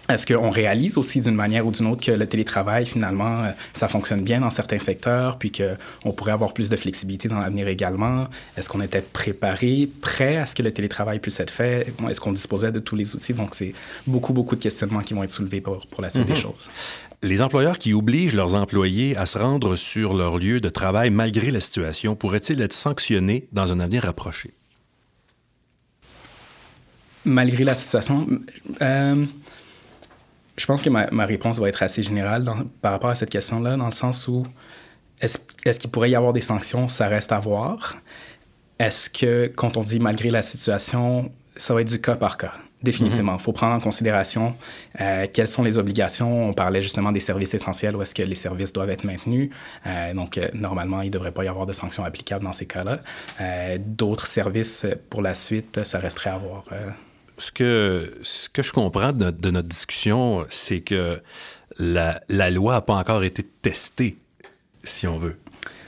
Est-ce 0.09 0.27
qu'on 0.27 0.51
réalise 0.51 0.99
aussi 0.99 1.21
d'une 1.21 1.35
manière 1.35 1.65
ou 1.67 1.71
d'une 1.71 1.87
autre 1.87 2.05
que 2.05 2.11
le 2.11 2.27
télétravail, 2.27 2.87
finalement, 2.87 3.45
euh, 3.45 3.51
ça 3.73 3.87
fonctionne 3.87 4.25
bien 4.25 4.41
dans 4.41 4.51
certains 4.51 4.81
secteurs, 4.81 5.39
puis 5.39 5.53
qu'on 5.53 6.13
pourrait 6.13 6.33
avoir 6.33 6.53
plus 6.55 6.69
de 6.69 6.77
flexibilité 6.77 7.29
dans 7.29 7.39
l'avenir 7.39 7.69
également? 7.69 8.27
Est-ce 8.57 8.69
qu'on 8.69 8.81
était 8.81 9.01
préparé, 9.01 9.89
prêt 10.01 10.39
à 10.39 10.47
ce 10.47 10.55
que 10.55 10.63
le 10.63 10.73
télétravail 10.73 11.21
puisse 11.21 11.39
être 11.39 11.53
fait? 11.53 11.95
Est-ce 12.09 12.21
qu'on 12.21 12.33
disposait 12.33 12.73
de 12.73 12.81
tous 12.81 12.97
les 12.97 13.15
outils? 13.15 13.33
Donc, 13.33 13.55
c'est 13.55 13.75
beaucoup, 14.07 14.33
beaucoup 14.33 14.57
de 14.57 14.61
questionnements 14.61 15.03
qui 15.03 15.15
vont 15.15 15.23
être 15.23 15.31
soulevés 15.31 15.61
pour, 15.61 15.87
pour 15.87 16.03
la 16.03 16.11
suite 16.11 16.27
des 16.27 16.33
mhm. 16.33 16.39
choses. 16.39 16.69
Les 17.23 17.41
employeurs 17.41 17.79
qui 17.79 17.95
obligent 17.95 18.35
leurs 18.35 18.55
employés 18.55 19.17
à 19.17 19.27
se 19.27 19.39
rendre 19.39 19.77
sur 19.77 20.15
leur 20.15 20.39
lieu 20.39 20.61
de 20.61 20.69
travail 20.69 21.11
malgré 21.11 21.53
la 21.53 21.61
situation 21.61 22.17
pourraient-ils 22.17 22.61
être 22.61 22.73
sanctionnés 22.73 23.47
dans 23.53 23.71
un 23.71 23.79
avenir 23.79 24.03
rapproché? 24.03 24.51
Malgré 27.25 27.63
la 27.63 27.77
situation, 27.77 28.27
euh, 28.81 29.25
je 30.57 30.67
pense 30.67 30.83
que 30.83 30.91
ma, 30.91 31.27
réponse 31.27 31.59
va 31.59 31.69
être 31.69 31.83
assez 31.83 32.03
générale 32.03 32.45
par 32.81 32.93
rapport 32.93 33.11
à 33.11 33.15
cette 33.15 33.31
question-là, 33.31 33.77
dans 33.77 33.87
le 33.87 33.93
sens 33.93 34.29
où 34.29 34.47
est-ce 35.21 35.79
qu'il 35.79 35.91
pourrait 35.91 36.11
y 36.11 36.17
avoir 36.17 36.33
des 36.33 36.41
sanctions? 36.41 36.89
Ça 36.89 37.09
reste 37.09 37.33
à 37.33 37.39
voir. 37.39 37.97
Est-ce 38.79 39.09
que 39.09 39.47
quand 39.47 39.77
on 39.77 39.83
dit 39.83 40.01
malgré 40.01 40.31
la 40.31 40.43
situation, 40.43 41.31
ça 41.57 41.75
va 41.75 41.83
être 41.83 41.89
du 41.89 42.01
cas 42.01 42.17
par 42.17 42.37
cas? 42.37 42.53
Définitivement. 42.83 43.35
Il 43.35 43.37
mm-hmm. 43.37 43.43
faut 43.43 43.53
prendre 43.53 43.75
en 43.75 43.79
considération 43.79 44.57
euh, 45.01 45.29
quelles 45.33 45.47
sont 45.47 45.63
les 45.63 45.79
obligations? 45.79 46.49
On 46.49 46.53
parlait 46.53 46.83
justement 46.83 47.13
des 47.13 47.21
services 47.21 47.55
essentiels, 47.55 47.95
où 47.95 48.03
est-ce 48.03 48.13
que 48.13 48.25
les 48.25 48.35
services 48.35 48.73
doivent 48.73 48.91
être 48.91 49.05
maintenus. 49.05 49.51
Euh, 49.87 50.13
donc, 50.13 50.37
euh, 50.37 50.49
normalement, 50.53 51.01
il 51.03 51.07
ne 51.07 51.13
devrait 51.13 51.31
pas 51.31 51.45
y 51.45 51.49
avoir 51.49 51.67
de 51.67 51.73
sanctions 51.73 52.05
applicables 52.05 52.45
dans 52.45 52.53
ces 52.53 52.67
cas-là. 52.67 52.99
D'autres 53.79 54.27
services, 54.27 54.85
pour 55.11 55.23
la 55.23 55.35
suite, 55.35 55.85
ça 55.85 56.01
resterait 56.01 56.31
à 56.31 56.39
voir 56.39 56.65
ce 57.43 57.51
que, 57.51 58.13
ce 58.23 58.49
que 58.49 58.63
je 58.63 58.73
comprends 58.73 59.13
de 59.13 59.51
notre, 59.51 59.69
discussion, 59.69 60.45
c'est 60.49 60.81
que 60.81 61.21
la, 61.79 62.21
loi 62.51 62.75
n'a 62.75 62.81
pas 62.81 62.95
encore 62.95 63.25
été 63.25 63.43
testée, 63.43 64.17
si 64.85 65.07
on 65.07 65.19
veut. 65.19 65.37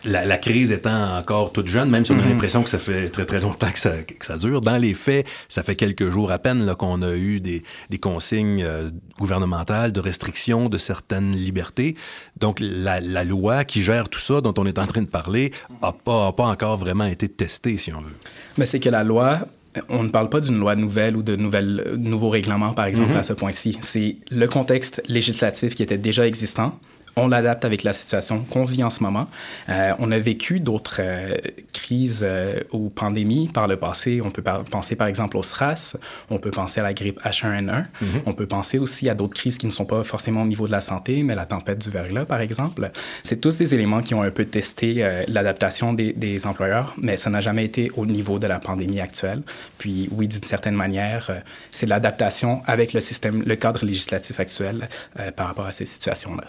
La, 0.04 0.36
crise 0.36 0.70
étant 0.70 1.16
encore 1.16 1.52
toute 1.52 1.66
jeune, 1.66 1.88
même 1.88 2.04
si 2.04 2.12
on 2.12 2.18
a 2.18 2.22
mhm. 2.22 2.28
l'impression 2.28 2.62
que 2.62 2.68
ça 2.68 2.78
fait 2.78 3.08
très 3.08 3.24
très 3.24 3.40
longtemps 3.40 3.70
que 3.70 3.78
ça, 3.78 4.02
que 4.02 4.24
ça 4.24 4.36
dure, 4.36 4.60
dans 4.60 4.76
les 4.76 4.92
faits, 4.92 5.26
ça 5.48 5.62
fait 5.62 5.76
quelques 5.76 6.10
jours 6.10 6.30
à 6.30 6.38
peine 6.38 6.74
qu'on 6.74 7.00
a 7.00 7.14
eu 7.14 7.40
des, 7.40 7.62
des 7.88 7.98
consignes 7.98 8.62
euh, 8.62 8.90
gouvernementales 9.18 9.92
de 9.92 10.00
restriction 10.00 10.68
de 10.68 10.76
certaines 10.76 11.34
libertés. 11.34 11.94
Donc 12.36 12.58
la, 12.60 13.00
la, 13.00 13.24
loi 13.24 13.64
qui 13.64 13.82
gère 13.82 14.10
tout 14.10 14.20
ça 14.20 14.42
dont 14.42 14.52
on 14.58 14.66
est 14.66 14.78
en 14.78 14.86
train 14.86 15.02
de 15.02 15.08
parler 15.08 15.52
n'a 15.80 15.92
pas, 15.92 16.32
pas 16.32 16.44
encore 16.44 16.76
vraiment 16.76 17.06
été 17.06 17.28
testée, 17.28 17.78
si 17.78 17.90
on 17.94 18.00
veut. 18.02 18.16
Mais 18.58 18.66
c'est 18.66 18.80
que 18.80 18.90
la 18.90 19.04
loi 19.04 19.48
on 19.88 20.02
ne 20.04 20.08
parle 20.08 20.28
pas 20.28 20.40
d'une 20.40 20.58
loi 20.58 20.76
nouvelle 20.76 21.16
ou 21.16 21.22
de 21.22 21.36
nouvelles, 21.36 21.94
nouveaux 21.98 22.30
règlements, 22.30 22.72
par 22.72 22.86
exemple, 22.86 23.12
mm-hmm. 23.12 23.18
à 23.18 23.22
ce 23.22 23.32
point-ci. 23.32 23.78
C'est 23.82 24.16
le 24.30 24.46
contexte 24.46 25.02
législatif 25.08 25.74
qui 25.74 25.82
était 25.82 25.98
déjà 25.98 26.26
existant 26.26 26.78
on 27.16 27.28
l'adapte 27.28 27.64
avec 27.64 27.82
la 27.82 27.92
situation 27.92 28.44
qu'on 28.44 28.64
vit 28.64 28.82
en 28.82 28.90
ce 28.90 29.02
moment. 29.02 29.28
Euh, 29.68 29.92
on 29.98 30.10
a 30.10 30.18
vécu 30.18 30.60
d'autres 30.60 30.96
euh, 31.00 31.36
crises 31.72 32.22
euh, 32.22 32.60
ou 32.72 32.90
pandémies 32.90 33.48
par 33.48 33.68
le 33.68 33.76
passé. 33.76 34.20
On 34.22 34.30
peut 34.30 34.42
penser 34.42 34.96
par 34.96 35.06
exemple 35.06 35.36
au 35.36 35.42
SRAS, 35.42 35.96
on 36.30 36.38
peut 36.38 36.50
penser 36.50 36.80
à 36.80 36.82
la 36.82 36.94
grippe 36.94 37.20
H1N1, 37.22 37.66
mm-hmm. 37.66 37.86
on 38.26 38.32
peut 38.32 38.46
penser 38.46 38.78
aussi 38.78 39.08
à 39.08 39.14
d'autres 39.14 39.34
crises 39.34 39.58
qui 39.58 39.66
ne 39.66 39.70
sont 39.70 39.84
pas 39.84 40.02
forcément 40.02 40.42
au 40.42 40.46
niveau 40.46 40.66
de 40.66 40.72
la 40.72 40.80
santé, 40.80 41.22
mais 41.22 41.34
la 41.34 41.46
tempête 41.46 41.78
du 41.78 41.90
verglas 41.90 42.24
par 42.24 42.40
exemple. 42.40 42.90
C'est 43.22 43.40
tous 43.40 43.58
des 43.58 43.74
éléments 43.74 44.02
qui 44.02 44.14
ont 44.14 44.22
un 44.22 44.30
peu 44.30 44.44
testé 44.44 45.06
l'adaptation 45.28 45.92
des, 45.92 46.12
des, 46.12 46.46
employeurs, 46.46 46.94
mais 46.98 47.16
ça 47.16 47.30
n'a 47.30 47.40
jamais 47.40 47.64
été 47.64 47.90
au 47.96 48.06
niveau 48.06 48.38
de 48.38 48.46
la 48.46 48.58
pandémie 48.58 49.00
actuelle. 49.00 49.42
Puis 49.78 50.08
oui, 50.12 50.28
d'une 50.28 50.42
certaine 50.42 50.74
manière, 50.74 51.30
c'est 51.70 51.86
l'adaptation 51.86 52.62
avec 52.66 52.92
le 52.92 53.00
système, 53.00 53.42
le 53.42 53.56
cadre 53.56 53.84
législatif 53.84 54.40
actuel 54.40 54.88
par 55.36 55.48
rapport 55.48 55.66
à 55.66 55.70
ces 55.70 55.84
situations-là. 55.84 56.44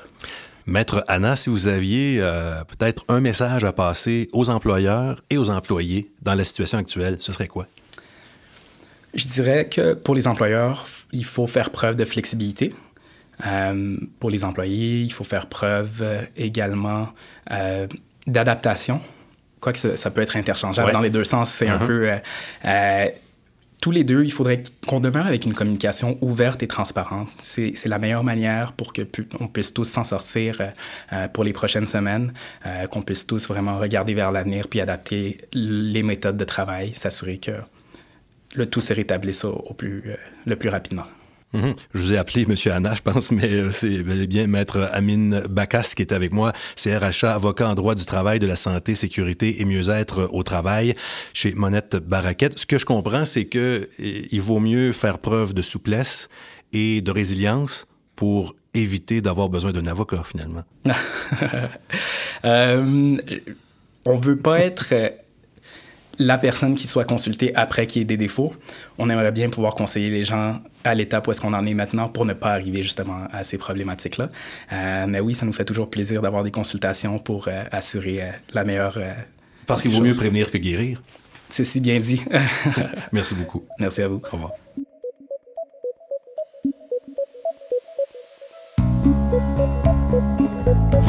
Maître 0.68 1.04
Anna, 1.08 1.36
si 1.36 1.50
vous 1.50 1.68
aviez 1.68 2.18
euh, 2.20 2.64
peut-être 2.64 3.06
un 3.08 3.22
message 3.22 3.64
à 3.64 3.72
passer 3.72 4.30
aux 4.34 4.50
employeurs 4.50 5.22
et 5.30 5.38
aux 5.38 5.52
employés 5.52 6.12
dans 6.24 6.34
la 6.34 6.44
situation 6.44 6.80
actuelle, 6.80 7.18
ce 7.20 7.32
serait 7.32 7.48
quoi? 7.48 7.68
Je 9.14 9.28
dirais 9.28 9.70
que 9.70 9.94
pour 9.94 10.16
les 10.16 10.28
employeurs, 10.28 10.86
il 11.12 11.24
faut 11.24 11.46
faire 11.46 11.70
preuve 11.70 11.96
de 11.96 12.04
flexibilité. 12.04 12.74
Euh, 13.46 13.98
pour 14.20 14.32
les 14.32 14.44
employés, 14.44 15.02
il 15.02 15.14
faut 15.14 15.24
faire 15.24 15.48
preuve 15.48 16.02
euh, 16.02 16.22
également 16.36 17.10
d'adaptation. 18.26 19.02
Quoique 19.60 19.96
ça 19.96 20.12
peut 20.12 20.22
être 20.22 20.36
interchangeable 20.36 20.92
dans 20.92 21.02
les 21.02 21.10
deux 21.12 21.24
sens, 21.24 21.52
c'est 21.52 21.68
un 21.68 21.78
uh-huh. 21.78 21.88
peu 21.88 22.10
tous 23.86 23.92
les 23.92 24.04
deux, 24.04 24.24
il 24.24 24.32
faudrait 24.32 24.64
qu'on 24.88 25.00
demeure 25.00 25.28
avec 25.28 25.46
une 25.46 25.54
communication 25.54 26.18
ouverte 26.22 26.64
et 26.64 26.68
transparente. 26.68 27.30
C'est 27.38 27.86
la 27.86 28.00
meilleure 28.00 28.24
manière 28.24 28.74
pour 28.74 28.94
que 28.94 29.04
on 29.40 29.48
puisse 29.48 29.76
tous 29.76 29.84
s'en 29.84 30.04
sortir 30.04 30.60
euh, 30.60 30.70
euh, 31.14 31.28
pour 31.28 31.44
les 31.44 31.54
prochaines 31.54 31.86
semaines, 31.86 32.34
euh, 32.66 32.88
qu'on 32.88 33.04
puisse 33.04 33.28
tous 33.28 33.48
vraiment 33.48 33.78
regarder 33.78 34.16
vers 34.16 34.32
l'avenir 34.32 34.70
puis 34.70 34.82
adapter 34.82 35.38
les 35.54 36.02
méthodes 36.02 36.36
de 36.36 36.44
travail, 36.46 36.96
s'assurer 36.96 37.38
que 37.38 37.52
le 38.56 38.66
tout 38.66 38.82
se 38.82 38.92
rétablisse 38.92 39.46
au, 39.46 39.76
plus, 39.78 40.16
le 40.48 40.56
plus 40.56 40.70
rapidement. 40.70 41.06
Mhm. 41.54 41.76
Je 41.94 42.00
vous 42.00 42.14
ai 42.14 42.18
appelé 42.18 42.44
M. 42.44 42.56
Anna, 42.74 42.96
je 42.96 43.02
pense, 43.02 43.32
mais 43.32 43.52
euh, 43.52 43.72
c'est 43.72 44.04
bel 44.04 44.22
et 44.22 44.28
bien 44.28 44.48
Maître 44.48 44.90
Amine 44.92 45.44
Bakas 45.50 45.94
qui 45.96 46.02
est 46.02 46.12
avec 46.12 46.34
moi. 46.34 46.54
C'est 46.76 46.96
RHA, 46.98 47.34
avocat 47.34 47.70
en 47.70 47.76
droit 47.76 47.96
du 47.96 48.06
travail, 48.06 48.40
de 48.40 48.48
la 48.48 48.56
santé, 48.56 48.96
sécurité 48.96 49.62
et 49.62 49.66
mieux-être 49.66 50.30
au 50.34 50.44
travail 50.44 50.96
chez 51.34 51.54
Monette 51.54 51.96
Baraquette. 51.96 52.60
Ce 52.60 52.66
que 52.66 52.78
je 52.78 52.86
comprends, 52.86 53.26
c'est 53.26 53.46
que 53.46 53.90
il 54.00 54.42
vaut 54.42 54.60
mieux 54.60 54.92
faire 54.92 55.20
preuve 55.20 55.54
de 55.54 55.62
souplesse 55.62 56.28
et 56.74 57.02
de 57.02 57.12
résilience 57.12 57.88
pour 58.16 58.56
éviter 58.74 59.22
d'avoir 59.22 59.50
besoin 59.50 59.72
d'un 59.72 59.88
avocat, 59.88 60.24
finalement. 60.26 60.64
euh, 62.46 63.18
on 64.06 64.18
veut 64.18 64.38
pas 64.38 64.60
être 64.60 64.94
la 66.20 66.38
personne 66.38 66.76
qui 66.76 66.88
soit 66.88 67.06
consultée 67.06 67.56
après 67.56 67.88
qu'il 67.88 68.00
y 68.00 68.04
ait 68.04 68.06
des 68.06 68.18
défauts. 68.18 68.54
On 68.98 69.10
aimerait 69.10 69.32
bien 69.32 69.50
pouvoir 69.50 69.76
conseiller 69.76 70.10
les 70.10 70.24
gens 70.24 70.60
à 70.84 70.94
l'étape 70.94 71.28
où 71.28 71.32
est-ce 71.32 71.42
qu'on 71.42 71.54
en 71.54 71.66
est 71.66 71.74
maintenant 71.74 72.10
pour 72.10 72.26
ne 72.26 72.34
pas 72.34 72.52
arriver 72.52 72.84
justement 72.84 73.28
à 73.32 73.44
ces 73.44 73.58
problématiques-là. 73.58 74.30
Euh, 74.74 75.06
mais 75.08 75.20
oui, 75.20 75.34
ça 75.34 75.46
nous 75.46 75.54
fait 75.54 75.66
toujours 75.66 75.90
plaisir 75.90 76.22
d'avoir 76.22 76.44
des 76.44 76.52
consultations 76.52 77.20
pour 77.20 77.48
euh, 77.48 77.64
assurer 77.72 78.24
euh, 78.24 78.32
la 78.54 78.64
meilleure. 78.64 79.00
Parce 79.68 79.82
qu'il 79.82 79.92
vaut 79.92 80.02
mieux 80.02 80.16
prévenir 80.16 80.52
que 80.52 80.58
guérir. 80.58 81.02
C'est 81.50 81.64
si 81.64 81.80
bien 81.80 82.00
dit. 82.00 82.22
Merci 83.12 83.36
beaucoup. 83.36 83.64
Merci 83.80 84.02
à 84.02 84.08
vous. 84.08 84.22
Au 84.32 84.36
revoir. 84.36 84.65